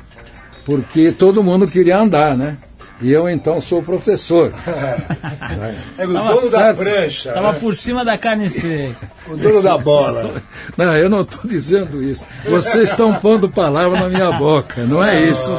[0.65, 2.57] Porque todo mundo queria andar, né?
[3.01, 4.53] E eu então sou professor.
[5.97, 7.59] É o Tava dono da prancha, Tava né?
[7.61, 8.97] por cima da carne seca.
[9.29, 10.43] o dono da bola.
[10.77, 12.25] Não, eu não estou dizendo isso.
[12.45, 15.53] Vocês estão pondo palavra na minha boca, não é isso.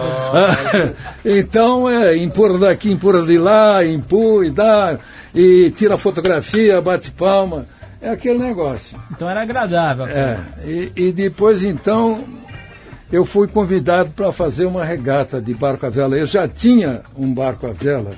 [1.23, 4.99] Então, é, empurra daqui, empurra de lá, empurra e dá,
[5.33, 7.65] e tira fotografia, bate palma.
[8.01, 8.97] É aquele negócio.
[9.11, 10.05] Então era agradável.
[10.05, 12.23] É, e, e depois então
[13.11, 16.17] eu fui convidado para fazer uma regata de barco a vela.
[16.17, 18.13] Eu já tinha um barco a vela,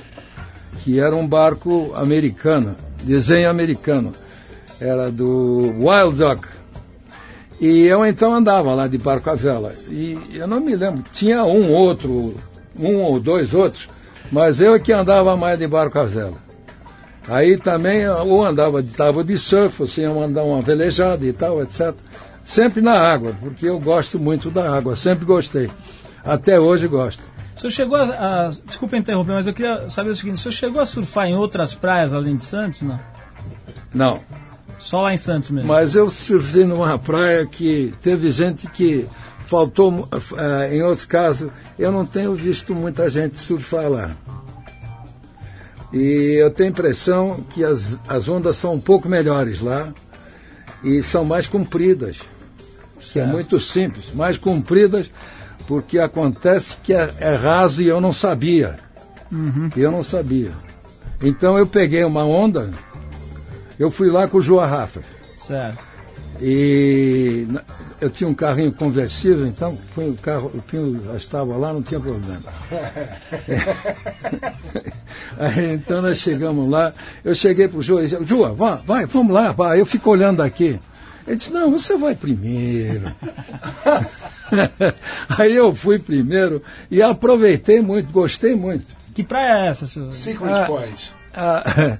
[0.80, 4.14] que era um barco americano, desenho americano.
[4.80, 6.48] Era do Wild Duck.
[7.60, 9.74] E eu então andava lá de barco a vela.
[9.90, 12.36] E eu não me lembro, tinha um outro,
[12.80, 13.90] um ou dois outros,
[14.32, 16.38] mas eu é que andava mais de barco a vela.
[17.28, 21.34] Aí também ou andava de tábua de surf, ou se ia mandar uma velejada e
[21.34, 21.94] tal, etc.
[22.48, 25.70] Sempre na água, porque eu gosto muito da água, sempre gostei.
[26.24, 27.22] Até hoje gosto.
[27.58, 28.04] O senhor chegou a,
[28.46, 31.36] a- Desculpa interromper, mas eu queria saber o seguinte: o senhor chegou a surfar em
[31.36, 32.82] outras praias além de Santos?
[32.84, 32.98] Não.
[33.94, 34.20] Não,
[34.80, 35.68] Só lá em Santos mesmo.
[35.68, 39.06] mas eu surfei numa praia que teve gente que
[39.42, 40.08] faltou,
[40.38, 44.10] eh, em outros casos, eu não tenho visto muita gente surfar lá.
[45.92, 49.90] E eu tenho a impressão que as, as ondas são um pouco melhores lá
[50.84, 52.20] e são mais compridas.
[53.00, 55.10] Que é muito simples, mais compridas,
[55.68, 58.78] porque acontece que é, é raso e eu não sabia.
[59.76, 60.52] Eu não sabia.
[61.22, 62.70] Então eu peguei uma onda,
[63.80, 65.02] eu fui lá com o Joa Rafa.
[65.36, 65.84] Certo.
[66.40, 67.48] E
[68.00, 71.82] eu tinha um carrinho conversível, então foi o carro, o pino já estava lá, não
[71.82, 72.44] tinha problema.
[75.40, 76.94] Aí, então nós chegamos lá,
[77.26, 79.82] eu cheguei pro Joa e disse, Joa, vai, vai, vamos lá, vai.
[79.82, 80.80] Eu fico olhando aqui.
[81.28, 83.12] Ele disse, não, você vai primeiro.
[85.38, 88.96] Aí eu fui primeiro e aproveitei muito, gostei muito.
[89.14, 90.14] Que praia é essa, senhor?
[90.14, 90.66] Secret Ah.
[90.66, 91.14] Point.
[91.36, 91.98] A,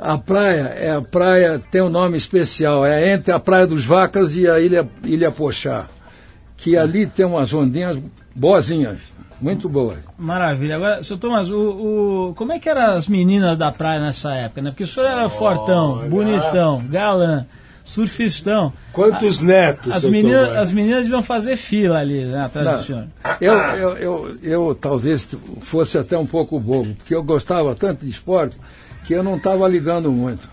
[0.14, 4.36] a praia é a praia, tem um nome especial, é entre a Praia dos Vacas
[4.36, 5.86] e a Ilha, Ilha Pochá.
[6.56, 7.98] Que ali tem umas ondinhas
[8.34, 8.98] boazinhas,
[9.40, 9.98] muito boas.
[10.18, 10.76] Maravilha.
[10.76, 11.58] Agora, senhor Thomas, o,
[12.30, 14.70] o- como é que eram as meninas da praia nessa época, né?
[14.70, 17.44] Porque o senhor era fortão, bonitão, galã,
[17.84, 18.72] surfistão.
[18.92, 23.06] Quantos netos, As meninas, as meninas deviam fazer fila ali, né, atrás do senhor.
[23.40, 28.10] Eu, eu, eu, eu talvez fosse até um pouco bobo, porque eu gostava tanto de
[28.10, 28.56] esporte
[29.04, 30.48] que eu não estava ligando muito.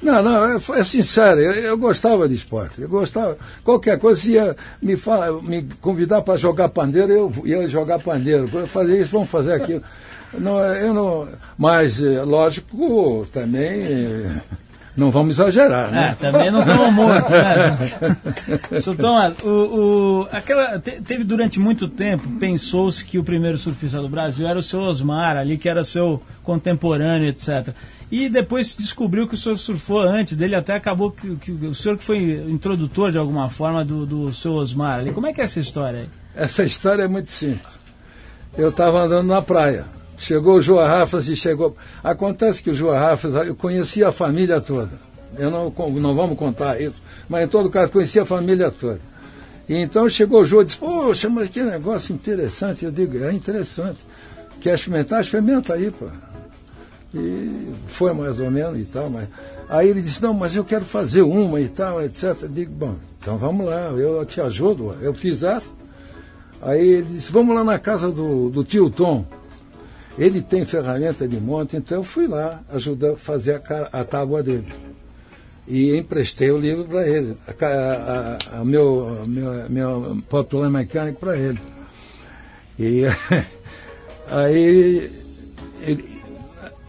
[0.00, 2.80] Não, não, é, é sincero, eu, eu gostava de esporte.
[2.80, 3.36] Eu gostava.
[3.62, 8.48] Qualquer coisa, se ia me, fala, me convidar para jogar pandeiro, eu ia jogar pandeiro.
[8.66, 9.82] Fazer isso, vamos fazer aquilo.
[10.32, 11.28] Não, eu não,
[11.58, 14.42] mas, é, lógico, também é,
[15.00, 16.16] não vamos exagerar, É, né?
[16.20, 18.78] também não estamos mortos, né?
[18.80, 18.96] Sr.
[18.96, 24.08] Thomas, o, o- aquela, te- teve durante muito tempo, pensou-se que o primeiro surfista do
[24.08, 27.74] Brasil era o seu Osmar, ali que era seu contemporâneo, etc.
[28.12, 31.74] E depois se descobriu que o senhor surfou antes dele, até acabou que, que o
[31.74, 35.12] senhor que foi introdutor de alguma forma do, do seu Osmar ali.
[35.12, 36.08] Como é que é essa história aí?
[36.36, 37.78] Essa história é muito simples.
[38.58, 39.84] Eu estava andando na praia.
[40.20, 41.74] Chegou o Joa Rafas e chegou.
[42.04, 44.90] Acontece que o Joa Rafas, eu conhecia a família toda.
[45.38, 49.00] Eu não, não vamos contar isso, mas em todo caso conhecia a família toda.
[49.66, 52.84] E então chegou o Joa e disse: Poxa, mas que negócio interessante.
[52.84, 54.00] Eu digo: É interessante.
[54.60, 55.22] Quer experimentar?
[55.22, 56.06] Experimenta aí, pô.
[57.14, 59.26] E foi mais ou menos e tal, mas.
[59.70, 62.42] Aí ele disse, não, mas eu quero fazer uma e tal, etc.
[62.42, 64.96] Eu digo, bom, então vamos lá, eu te ajudo.
[65.00, 65.72] Eu fiz essa.
[66.60, 69.24] Aí ele disse, vamos lá na casa do, do tio Tom.
[70.20, 74.42] Ele tem ferramenta de monte, então eu fui lá ajudar a fazer a, a tábua
[74.42, 74.66] dele.
[75.66, 77.64] E emprestei o livro para ele, a,
[78.54, 81.58] a, a- meu, meu, meu popular mecânico para ele.
[82.78, 83.04] E
[84.30, 85.10] aí,
[85.80, 86.20] ele,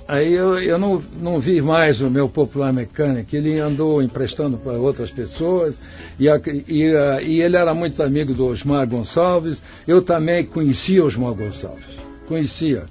[0.08, 4.74] aí eu, eu não, não vi mais o meu popular mecânico, ele andou emprestando para
[4.74, 5.80] outras pessoas,
[6.20, 11.02] e, a- e, a- e ele era muito amigo do Osmar Gonçalves, eu também conhecia
[11.06, 12.84] Osmar Gonçalves, conhecia.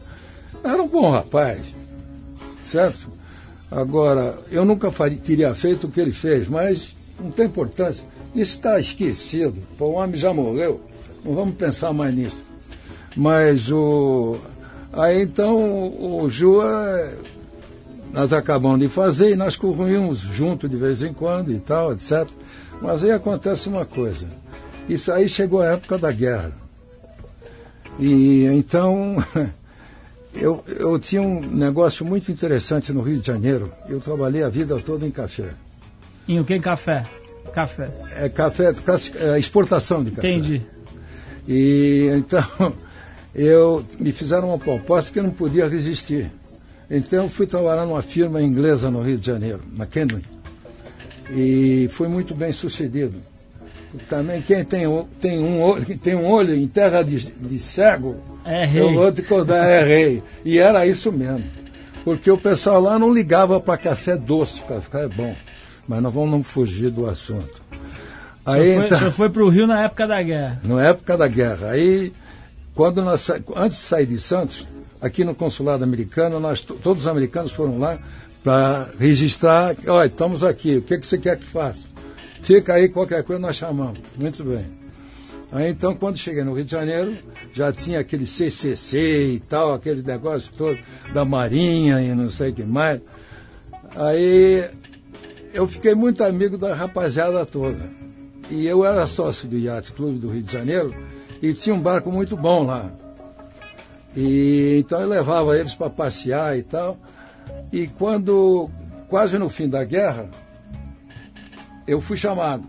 [0.63, 1.61] Era um bom rapaz,
[2.65, 3.09] certo?
[3.71, 8.05] Agora, eu nunca faria, teria feito o que ele fez, mas não tem importância.
[8.35, 9.61] Isso está esquecido.
[9.79, 10.81] O homem já morreu.
[11.25, 12.41] Não vamos pensar mais nisso.
[13.17, 14.39] Mas o.
[14.93, 17.13] Aí então o, Jua
[18.13, 22.27] nós acabamos de fazer e nós corríamos junto de vez em quando e tal, etc.
[22.83, 24.27] Mas aí acontece uma coisa.
[24.89, 26.53] Isso aí chegou a época da guerra.
[27.99, 29.17] E então
[30.35, 33.73] eu, eu tinha um negócio muito interessante no Rio de Janeiro.
[33.89, 35.53] Eu trabalhei a vida toda em café.
[36.29, 36.59] Em o que?
[36.61, 37.05] Café.
[37.53, 37.91] Café.
[38.13, 38.73] É café,
[39.17, 40.31] é exportação de café.
[40.31, 40.63] Entendi.
[41.49, 42.45] E então
[43.35, 46.31] eu me fizeram uma proposta que eu não podia resistir.
[46.89, 50.25] Então eu fui trabalhar numa firma inglesa no Rio de Janeiro, na Kenway.
[51.31, 53.15] E fui muito bem sucedido.
[54.09, 58.17] Também quem tem, o- tem, um, olho, tem um olho em terra de, de cego,
[58.45, 58.83] É rei.
[58.83, 60.23] eu vou te contar, é rei.
[60.45, 61.45] E era isso mesmo.
[62.05, 65.35] Porque o pessoal lá não ligava para café doce, café é bom.
[65.89, 67.61] Mas nós vamos não fugir do assunto.
[68.47, 70.61] O Aí, senhor foi, então- o foi pro Rio na época da guerra.
[70.65, 71.71] na época da guerra.
[71.71, 72.13] Aí,
[72.75, 74.67] quando nós, antes de sair de Santos,
[75.01, 77.99] aqui no consulado americano, nós, to- todos os americanos foram lá
[78.43, 81.87] para registrar, olha, estamos aqui, o que, que você quer que faça?
[82.43, 83.99] Fica aí, qualquer coisa nós chamamos.
[84.17, 84.67] Muito bem.
[85.53, 87.17] Aí então, quando cheguei no Rio de Janeiro,
[87.53, 90.79] já tinha aquele CCC e tal, aquele negócio todo
[91.13, 93.01] da Marinha e não sei o que mais.
[93.97, 94.65] Aí
[95.53, 97.89] eu fiquei muito amigo da rapaziada toda.
[98.49, 100.95] E eu era sócio do Yacht Clube do Rio de Janeiro
[101.43, 102.91] e tinha um barco muito bom lá.
[104.17, 106.97] E então eu levava eles para passear e tal.
[107.73, 108.69] E quando,
[109.09, 110.29] quase no fim da guerra,
[111.91, 112.67] eu fui chamado.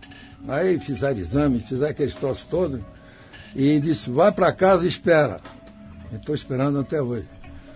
[0.47, 2.81] Aí fizeram exame, fizeram aqueles troços todos
[3.55, 5.39] e disse, vai para casa e espera.
[6.11, 7.27] Estou esperando até hoje.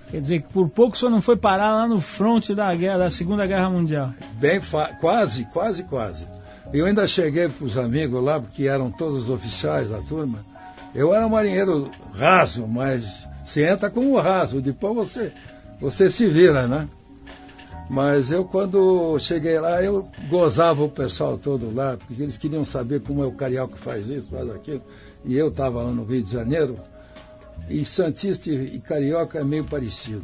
[0.09, 2.99] Quer dizer que por pouco o senhor não foi parar lá no fronte da guerra,
[2.99, 4.13] da Segunda Guerra Mundial.
[4.33, 4.59] Bem,
[4.99, 6.27] quase, quase, quase.
[6.73, 10.39] Eu ainda cheguei para os amigos lá, porque eram todos os oficiais da turma.
[10.93, 15.31] Eu era marinheiro raso, mas você entra como raso, depois você,
[15.79, 16.87] você se vira, né?
[17.89, 23.01] Mas eu, quando cheguei lá, eu gozava o pessoal todo lá, porque eles queriam saber
[23.01, 24.81] como é o carioca que faz isso, faz aquilo.
[25.23, 26.75] E eu estava lá no Rio de Janeiro,
[27.69, 30.23] e Santista e e Carioca é meio parecido.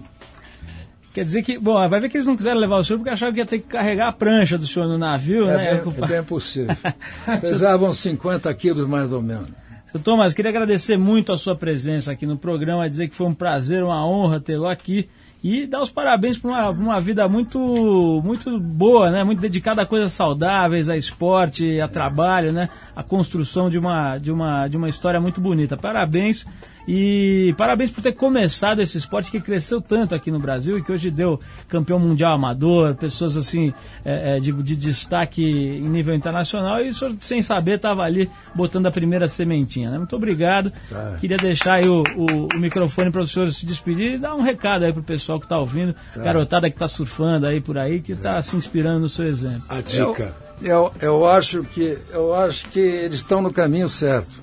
[1.14, 3.34] Quer dizer que, bom, vai ver que eles não quiseram levar o senhor porque achavam
[3.34, 5.82] que ia ter que carregar a prancha do senhor no navio, É né?
[5.84, 6.76] bem, é bem possível.
[7.42, 9.50] Pesavam 50 quilos mais ou menos.
[9.92, 13.34] Seu Thomas, queria agradecer muito a sua presença aqui no programa, dizer que foi um
[13.34, 15.10] prazer, uma honra tê-lo aqui
[15.44, 19.24] e dar os parabéns por uma, uma vida muito, muito boa, né?
[19.24, 22.70] Muito dedicada a coisas saudáveis, a esporte, a trabalho, né?
[22.96, 25.76] A construção de uma, de uma, de uma história muito bonita.
[25.76, 26.46] Parabéns
[26.88, 30.92] e parabéns por ter começado esse esporte que cresceu tanto aqui no Brasil e que
[30.92, 33.74] hoje deu campeão mundial amador, pessoas assim
[34.04, 38.30] é, é, de, de destaque em nível internacional e o senhor, sem saber, estava ali
[38.56, 39.90] botando a primeira sementinha.
[39.92, 39.98] Né?
[39.98, 40.72] Muito obrigado.
[40.90, 41.18] Tá.
[41.20, 44.42] Queria deixar aí o, o- o microfone para o senhor se despedir e dar um
[44.42, 48.00] recado aí para o pessoal que está ouvindo, garotada que está surfando aí por aí,
[48.02, 49.64] que está se inspirando no seu exemplo.
[49.70, 50.34] A dica.
[50.62, 54.40] Eu, eu, acho que, eu acho que eles estão no caminho certo.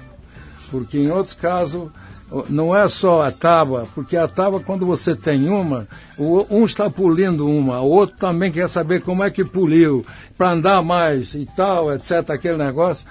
[0.71, 1.89] Porque em outros casos,
[2.49, 7.47] não é só a tábua, porque a tábua, quando você tem uma, um está polindo
[7.47, 10.05] uma, o outro também quer saber como é que poliu,
[10.37, 13.07] para andar mais e tal, etc., aquele negócio.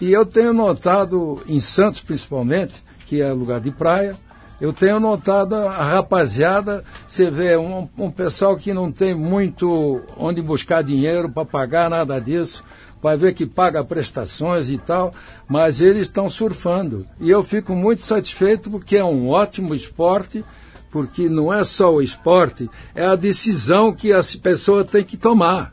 [0.00, 4.16] E eu tenho notado, em Santos principalmente, que é lugar de praia,
[4.60, 10.42] eu tenho notado a rapaziada, você vê um, um pessoal que não tem muito onde
[10.42, 12.62] buscar dinheiro para pagar nada disso,
[13.02, 15.14] vai ver que paga prestações e tal,
[15.48, 17.06] mas eles estão surfando.
[17.18, 20.44] E eu fico muito satisfeito porque é um ótimo esporte,
[20.90, 25.72] porque não é só o esporte, é a decisão que as pessoas têm que tomar.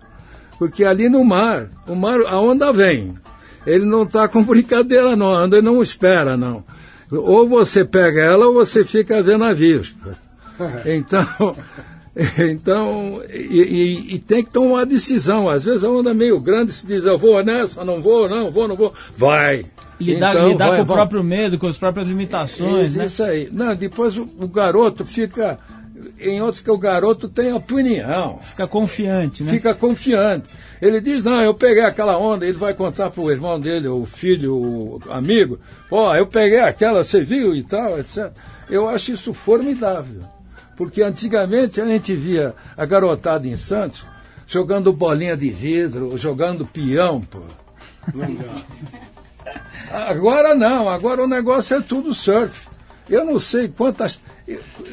[0.58, 3.16] Porque ali no mar, o mar, a onda vem.
[3.66, 6.64] Ele não está com brincadeira, não, a onda não espera, não.
[7.12, 9.96] Ou você pega ela ou você fica vendo navios.
[10.86, 11.56] Então,
[12.52, 15.48] então e, e- e tem que tomar uma decisão.
[15.50, 18.50] Às vezes a onda é meio grande, se diz, eu vou nessa, não vou, não
[18.52, 18.94] vou, não vou.
[19.16, 19.66] Vai.
[20.00, 21.00] Lidar, Então, lidar vai, com o vamos.
[21.02, 23.06] próprio medo, com as próprias limitações, Isso, né?
[23.06, 23.50] isso aí.
[23.52, 25.60] Não, depois o, o garoto fica.
[26.20, 28.38] Em outros que o garoto tem opinião.
[28.44, 29.52] Fica confiante, né?
[29.52, 30.48] Fica confiante.
[30.80, 34.56] Ele diz, não, eu peguei aquela onda, ele vai contar pro irmão dele, o filho,
[34.56, 35.60] o amigo,
[35.90, 38.32] pô, eu peguei aquela, você viu e tal, etc.
[38.70, 40.22] Eu acho isso formidável.
[40.78, 44.06] Porque antigamente a gente via a garotada em Santos
[44.48, 47.42] jogando bolinha de vidro, jogando peão, pô.
[49.92, 52.68] Agora não, agora o negócio é tudo surf.
[53.10, 54.22] Eu não sei quantas.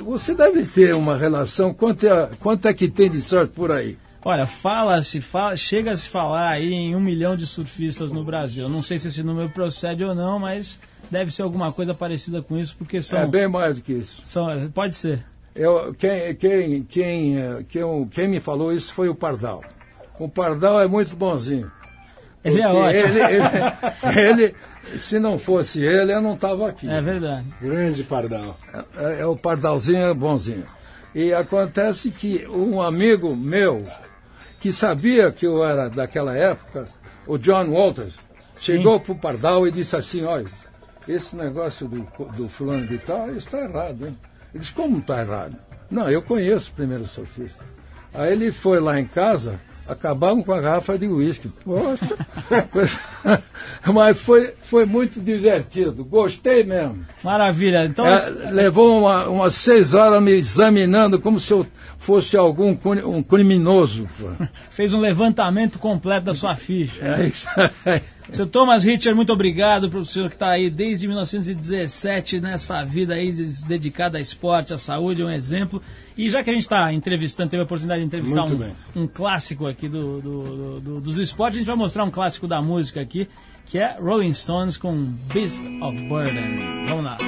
[0.01, 3.99] Você deve ter uma relação, quanto é, quanto é que tem de surf por aí?
[4.25, 8.65] Olha, fala-se, fala, chega a se falar aí em um milhão de surfistas no Brasil.
[8.65, 10.81] Eu Não sei se esse número procede ou não, mas
[11.11, 13.19] deve ser alguma coisa parecida com isso, porque são.
[13.19, 14.23] É bem mais do que isso.
[14.25, 15.25] são pode ser.
[15.55, 19.63] Eu, quem, quem, quem, quem, quem me falou isso foi o Pardal.
[20.19, 21.71] O Pardal é muito bonzinho.
[22.45, 22.91] Ele é ótimo.
[22.91, 24.55] Ele, ele- ele-
[24.99, 26.89] se não fosse ele, eu não estava aqui.
[26.91, 27.47] É verdade.
[27.61, 28.57] Grande pardal.
[28.97, 30.67] É, é o Pardalzinho é bonzinho.
[31.15, 33.83] E acontece que um amigo meu,
[34.61, 36.85] que sabia que eu era daquela época,
[37.27, 38.17] o John Walters,
[38.59, 40.47] chegou para o Pardal e disse assim, olha,
[41.09, 44.19] esse negócio do, do fulano de tal, isso está errado, hein?
[44.55, 45.57] Ele disse, como está errado?
[45.91, 47.65] Não, eu conheço o primeiro surfista.
[48.15, 51.49] Aí ele foi lá em casa, acabaram com a garrafa de uísque.
[51.65, 52.17] Poxa,
[52.73, 53.01] mas-
[53.93, 57.05] mas foi, foi muito divertido, gostei mesmo.
[57.23, 57.85] Maravilha.
[57.85, 61.67] Então, É, levou uma- umas seis horas me examinando como se eu
[61.99, 62.77] fosse algum
[63.07, 64.07] um criminoso.
[64.71, 67.05] fez um levantamento completo da sua ficha.
[67.05, 67.49] É isso
[67.85, 68.01] aí.
[68.33, 73.31] Seu Thomas Hitcher, muito obrigado pro senhor que está aí desde 1917 nessa vida aí
[73.67, 75.81] dedicada a esporte, à saúde, é um exemplo.
[76.17, 78.45] E já que a gente está entrevistando, teve a oportunidade de entrevistar
[78.97, 82.49] um, um clássico aqui do- do- do- dos esportes, a gente vai mostrar um clássico
[82.49, 83.29] da música aqui,
[83.67, 84.93] que é Rolling Stones com
[85.33, 86.87] Beast of Burden.
[86.89, 87.19] Vamos lá.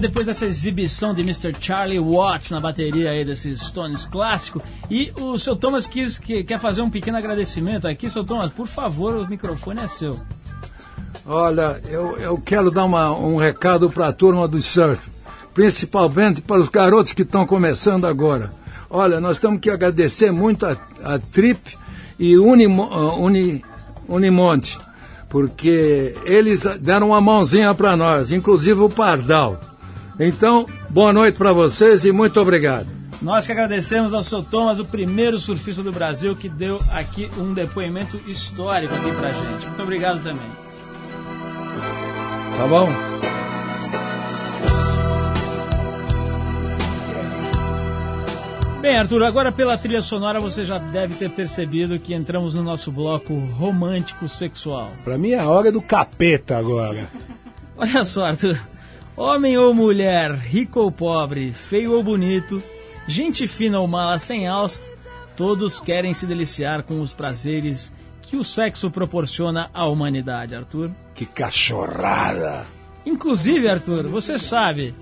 [0.00, 1.54] depois dessa exibição de Mr.
[1.60, 4.62] Charlie Watts na bateria aí desses Stones clássico.
[4.90, 8.08] E o seu Thomas quis, que, quer fazer um pequeno agradecimento aqui.
[8.08, 10.18] Seu Thomas, por favor, o microfone é seu.
[11.24, 15.10] Olha, eu, eu quero dar uma- um recado para a turma do surf,
[15.52, 18.52] principalmente para os garotos que estão começando agora.
[18.88, 21.76] Olha, nós temos que agradecer muito a, a Trip
[22.18, 23.64] e Unimo, ah, Uni,
[24.08, 24.78] Unimonte,
[25.28, 29.60] porque eles deram uma mãozinha para nós, inclusive o Pardal.
[30.18, 32.86] Então, boa noite para vocês e muito obrigado.
[33.20, 37.52] Nós que agradecemos ao seu Thomas, o primeiro surfista do Brasil que deu aqui um
[37.52, 39.66] depoimento histórico aqui pra gente.
[39.66, 40.50] Muito obrigado também.
[42.56, 42.88] Tá bom?
[48.80, 52.92] Bem, Arthur, agora pela trilha sonora você já deve ter percebido que entramos no nosso
[52.92, 54.90] bloco romântico sexual.
[55.04, 57.08] Pra mim é a hora do capeta agora.
[57.76, 58.58] Olha só, Arthur.
[59.16, 62.62] Homem ou mulher, rico ou pobre, feio ou bonito,
[63.08, 64.78] gente fina ou mala sem alça,
[65.34, 67.90] todos querem se deliciar com os prazeres
[68.20, 70.90] que o sexo proporciona à humanidade, Arthur.
[71.14, 72.66] Que cachorrada!
[73.06, 74.92] Inclusive, Arthur, você sabe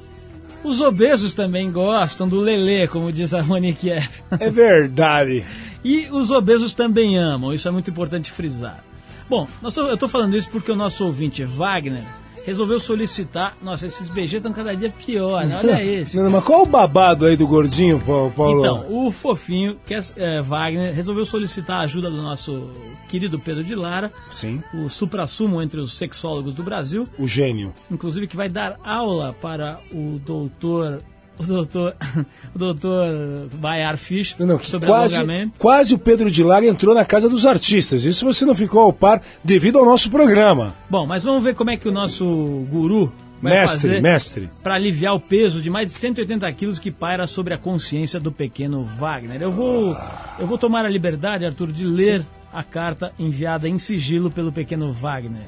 [0.63, 4.23] Os obesos também gostam do lelê, como diz a Monique F.
[4.39, 5.45] É verdade.
[5.87, 8.83] E os obesos também amam, isso é muito importante frisar.
[9.29, 12.03] Bom, eu estou falando isso porque o nosso ouvinte Wagner
[12.45, 13.57] resolveu solicitar.
[13.63, 15.59] Nossa, esses BG estão cada dia pior, né?
[15.63, 16.17] Olha esse.
[16.17, 18.33] Não, mas qual o babado aí do gordinho, Paulo?
[18.61, 22.71] Então, o fofinho, que é, é, Wagner, resolveu solicitar a ajuda do nosso
[23.09, 27.73] querido Pedro de Lara, Sim, o supra-sumo entre os sexólogos do Brasil, o gênio.
[27.91, 31.03] inclusive que vai dar aula para o doutor.
[31.39, 31.95] O doutor.
[32.55, 35.55] O doutor Bayar Fish Não, não, sobre quase, alongamento.
[35.59, 38.05] quase o Pedro de Lara entrou na casa dos artistas.
[38.05, 40.73] Isso você não ficou ao par devido ao nosso programa.
[40.89, 42.25] Bom, mas vamos ver como é que o nosso
[42.71, 43.13] guru
[43.43, 44.51] vai Mestre, fazer mestre.
[44.63, 48.31] para aliviar o peso de mais de 180 quilos que paira sobre a consciência do
[48.31, 49.43] pequeno Wagner.
[49.43, 49.97] Eu vou,
[50.39, 54.93] eu vou tomar a liberdade, Arthur, de ler a carta enviada em sigilo pelo pequeno
[54.93, 55.43] Wagner.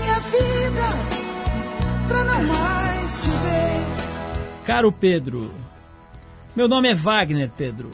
[0.00, 0.88] Minha vida,
[2.08, 2.81] pra não mais.
[4.66, 5.50] Caro Pedro,
[6.54, 7.90] meu nome é Wagner, Pedro.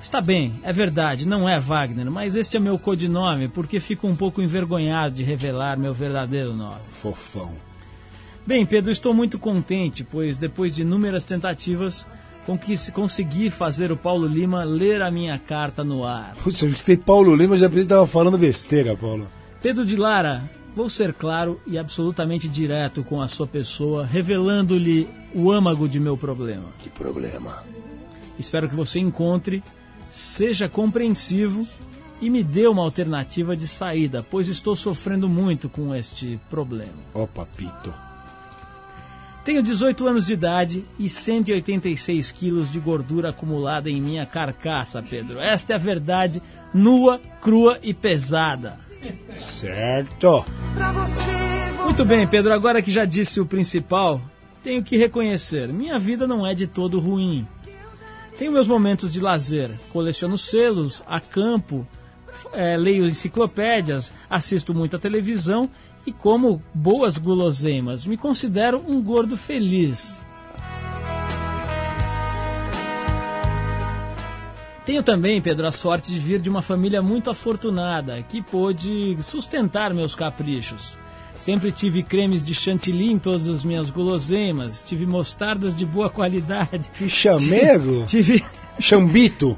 [0.00, 4.16] Está bem, é verdade, não é Wagner, mas este é meu codinome porque fico um
[4.16, 6.80] pouco envergonhado de revelar meu verdadeiro nome.
[6.90, 7.52] Fofão.
[8.44, 12.04] Bem, Pedro, estou muito contente, pois depois de inúmeras tentativas,
[12.92, 16.34] consegui fazer o Paulo Lima ler a minha carta no ar.
[16.42, 19.28] Putz, eu escutei Paulo Lima, já pensei que tava falando besteira, Paulo.
[19.62, 20.42] Pedro de Lara,
[20.76, 26.18] vou ser claro e absolutamente direto com a sua pessoa, revelando-lhe o âmago de meu
[26.18, 26.66] problema.
[26.80, 27.64] Que problema.
[28.38, 29.64] Espero que você encontre,
[30.10, 31.66] seja compreensivo
[32.20, 36.92] e me dê uma alternativa de saída, pois estou sofrendo muito com este problema.
[37.14, 37.92] Ó, papito.
[39.46, 45.38] Tenho 18 anos de idade e 186 quilos de gordura acumulada em minha carcaça, Pedro.
[45.38, 46.42] Esta é a verdade,
[46.74, 48.85] nua, crua e pesada.
[49.34, 50.44] Certo.
[51.84, 54.20] Muito bem, Pedro, agora que já disse o principal,
[54.62, 57.46] tenho que reconhecer, minha vida não é de todo ruim.
[58.38, 61.86] Tenho meus momentos de lazer, coleciono selos, acampo,
[62.52, 65.70] eh, leio enciclopédias, assisto muita televisão
[66.04, 68.04] e como boas guloseimas.
[68.04, 70.25] Me considero um gordo feliz.
[74.86, 79.92] Tenho também, Pedro, a sorte de vir de uma família muito afortunada, que pôde sustentar
[79.92, 80.96] meus caprichos.
[81.34, 86.88] Sempre tive cremes de chantilly em todas as minhas guloseimas, tive mostardas de boa qualidade.
[86.94, 88.04] Que chamego.
[88.06, 88.44] Tive,
[88.78, 89.56] Chambito.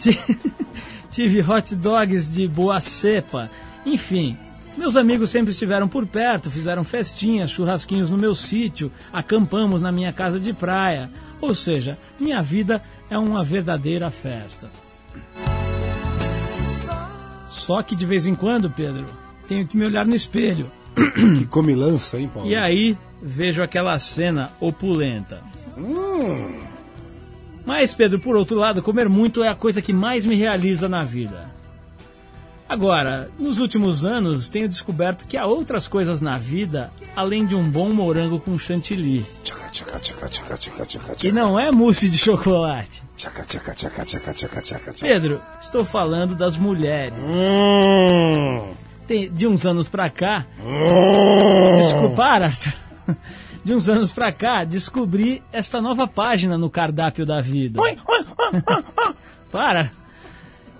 [1.13, 3.51] tive hot dogs de boa cepa.
[3.85, 4.35] Enfim,
[4.79, 10.13] meus amigos sempre estiveram por perto, fizeram festinhas, churrasquinhos no meu sítio, acampamos na minha
[10.13, 11.11] casa de praia.
[11.39, 14.88] Ou seja, minha vida é uma verdadeira festa.
[17.49, 19.05] Só que de vez em quando, Pedro,
[19.47, 20.71] tenho que me olhar no espelho.
[21.39, 22.49] Que comilança, hein, Paulo?
[22.49, 25.43] E aí vejo aquela cena opulenta.
[27.65, 31.05] Mas, Pedro, por outro lado, comer muito é a coisa que mais me realiza na
[31.05, 31.53] vida.
[32.69, 37.69] Agora, nos últimos anos, tenho descoberto que há outras coisas na vida além de um
[37.69, 39.25] bom morango com chantilly.
[41.29, 43.03] E não é mousse de chocolate.
[45.09, 47.15] Pedro, estou falando das mulheres.
[47.19, 48.73] Hum.
[49.07, 50.45] Tem- de uns anos pra cá,
[51.79, 52.73] Desculpa, Arthur.
[53.65, 57.79] De uns anos pra cá, descobri esta nova página no cardápio da vida.
[59.53, 59.91] Para!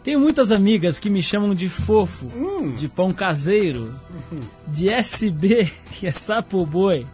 [0.03, 2.31] Tenho muitas amigas que me chamam de fofo,
[2.77, 3.93] de pão caseiro,
[4.67, 7.07] de SB, que é sapo boi.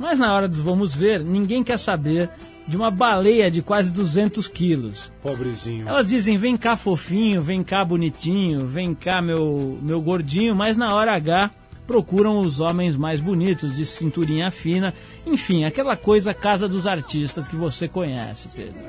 [0.00, 2.30] Mas na hora dos vamos ver, ninguém quer saber
[2.66, 5.12] de uma baleia de quase 200 quilos.
[5.22, 5.86] Pobrezinho.
[5.86, 10.94] Elas dizem, vem cá fofinho, vem cá bonitinho, vem cá meu, meu gordinho, mas na
[10.94, 11.50] hora H
[11.86, 14.94] procuram os homens mais bonitos, de cinturinha fina,
[15.26, 18.80] enfim, aquela coisa casa dos artistas que você conhece, Pedro.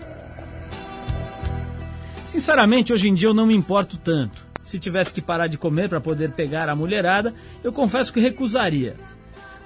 [2.23, 4.45] Sinceramente, hoje em dia eu não me importo tanto.
[4.63, 8.95] Se tivesse que parar de comer para poder pegar a mulherada, eu confesso que recusaria.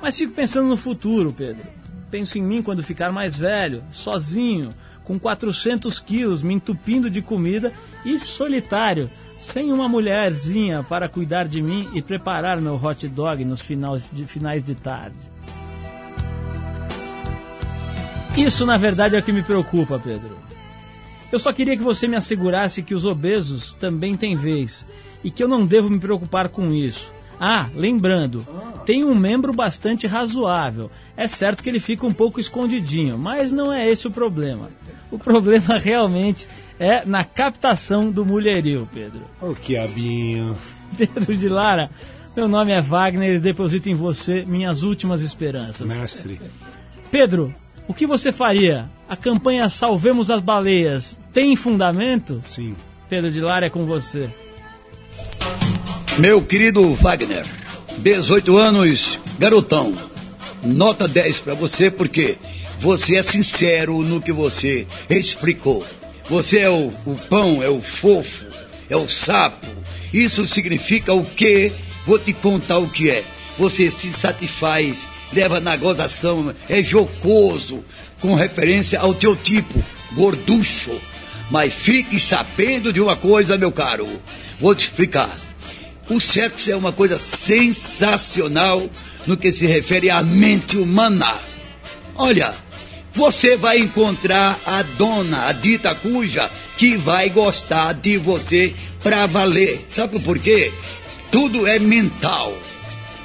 [0.01, 1.63] Mas fico pensando no futuro, Pedro.
[2.11, 4.69] Penso em mim quando ficar mais velho, sozinho,
[5.03, 7.73] com 400 quilos, me entupindo de comida
[8.03, 13.61] e solitário, sem uma mulherzinha para cuidar de mim e preparar meu hot dog nos
[13.61, 15.17] finais de, finais de tarde.
[18.37, 20.37] Isso, na verdade, é o que me preocupa, Pedro.
[21.31, 24.85] Eu só queria que você me assegurasse que os obesos também têm vez
[25.23, 27.14] e que eu não devo me preocupar com isso.
[27.39, 28.45] Ah, lembrando,
[28.85, 30.89] tem um membro bastante razoável.
[31.17, 34.69] É certo que ele fica um pouco escondidinho, mas não é esse o problema.
[35.11, 36.47] O problema realmente
[36.79, 39.21] é na captação do mulherio, Pedro.
[39.41, 40.55] Ô, quiabinho.
[40.97, 41.89] Pedro de Lara,
[42.35, 45.87] meu nome é Wagner e deposito em você minhas últimas esperanças.
[45.87, 46.39] Mestre.
[47.11, 47.53] Pedro,
[47.87, 48.89] o que você faria?
[49.07, 52.39] A campanha Salvemos as Baleias tem fundamento?
[52.41, 52.75] Sim.
[53.07, 54.29] Pedro de Lara é com você.
[56.17, 57.45] Meu querido Wagner,
[57.97, 59.93] 18 anos, garotão.
[60.63, 62.37] Nota 10 pra você porque
[62.79, 65.85] você é sincero no que você explicou.
[66.29, 68.45] Você é o, o pão, é o fofo,
[68.89, 69.67] é o sapo.
[70.13, 71.73] Isso significa o quê?
[72.07, 73.25] Vou te contar o que é.
[73.59, 77.83] Você se satisfaz, leva na gozação, é jocoso,
[78.21, 80.97] com referência ao teu tipo, gorducho.
[81.51, 84.07] Mas fique sabendo de uma coisa, meu caro.
[84.61, 85.44] Vou te explicar.
[86.07, 88.87] O sexo é uma coisa sensacional
[89.25, 91.39] no que se refere à mente humana.
[92.15, 92.53] Olha,
[93.11, 99.87] você vai encontrar a dona, a dita cuja, que vai gostar de você pra valer.
[99.95, 100.71] Sabe por quê?
[101.31, 102.55] Tudo é mental.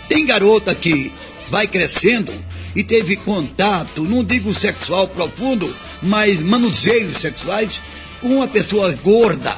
[0.09, 1.13] Tem garota que
[1.51, 2.33] vai crescendo
[2.75, 7.83] e teve contato, não digo sexual profundo, mas manuseios sexuais
[8.21, 9.55] com uma pessoa gorda,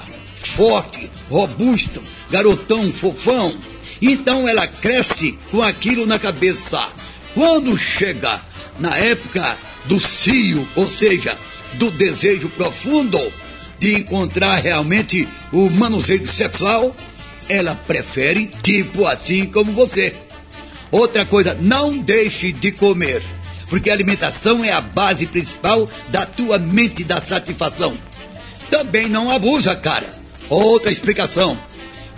[0.57, 2.01] forte, robusta,
[2.33, 3.55] garotão, fofão.
[4.01, 6.89] Então ela cresce com aquilo na cabeça.
[7.35, 8.41] Quando chega
[8.81, 11.37] na época do cio, ou seja,
[11.75, 13.21] do desejo profundo
[13.79, 16.95] de encontrar realmente o manuseio sexual,
[17.49, 20.15] ela prefere tipo assim como você.
[20.91, 23.23] Outra coisa, não deixe de comer,
[23.69, 27.97] porque a alimentação é a base principal da tua mente da satisfação.
[28.71, 30.09] Também não abusa, cara.
[30.49, 31.59] Outra explicação.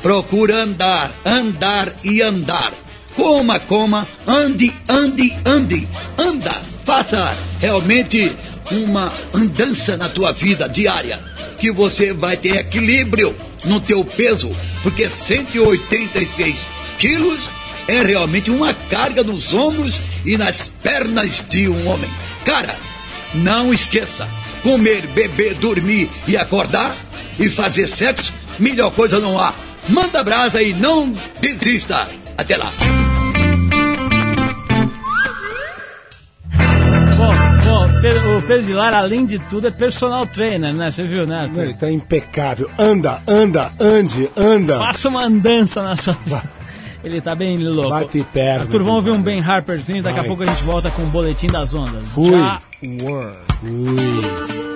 [0.05, 2.75] Procura andar, andar e andar.
[3.17, 5.89] Coma, coma, ande, ande, ande.
[6.19, 8.31] Anda, faça realmente
[8.71, 11.19] uma andança na tua vida diária,
[11.57, 13.35] que você vai ter equilíbrio
[13.65, 16.55] no teu peso, porque 186
[16.99, 17.49] quilos
[17.89, 22.11] é realmente uma carga nos ombros e nas pernas de um homem.
[22.45, 22.77] Cara,
[23.33, 24.29] não esqueça,
[24.63, 26.95] comer, beber, dormir e acordar
[27.41, 29.55] e fazer sexo, melhor coisa não há.
[29.89, 32.07] Manda brasa e não desista.
[32.37, 32.73] Até lá.
[37.17, 40.91] Bom, o Pedro de Lara, além de tudo, é personal trainer, né?
[40.91, 41.43] Você viu, né?
[41.43, 41.63] Arthur?
[41.63, 42.71] Ele tá impecável.
[42.79, 44.79] Anda, anda, ande, anda.
[44.79, 46.17] Faça uma andança na sua
[47.05, 47.91] Ele tá bem louco.
[47.91, 48.63] Bate perna.
[48.63, 49.23] Arthur, vamos ouvir um.
[49.23, 50.29] Ben Harperzinho, daqui a Vai.
[50.29, 52.13] pouco a gente volta com o Boletim das Ondas.
[52.13, 52.31] Fui.
[52.31, 52.59] Já
[53.03, 54.74] World.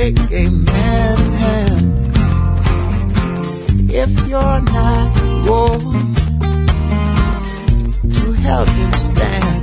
[0.00, 1.92] Shake a man's hand
[3.92, 6.14] if you're not going
[8.14, 9.62] to help him stand?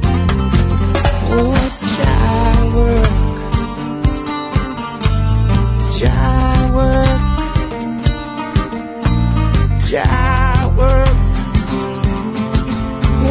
[1.33, 1.55] Oh,
[1.97, 3.15] child work,
[5.97, 7.21] child work,
[9.89, 11.17] child work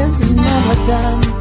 [0.02, 1.35] is never done.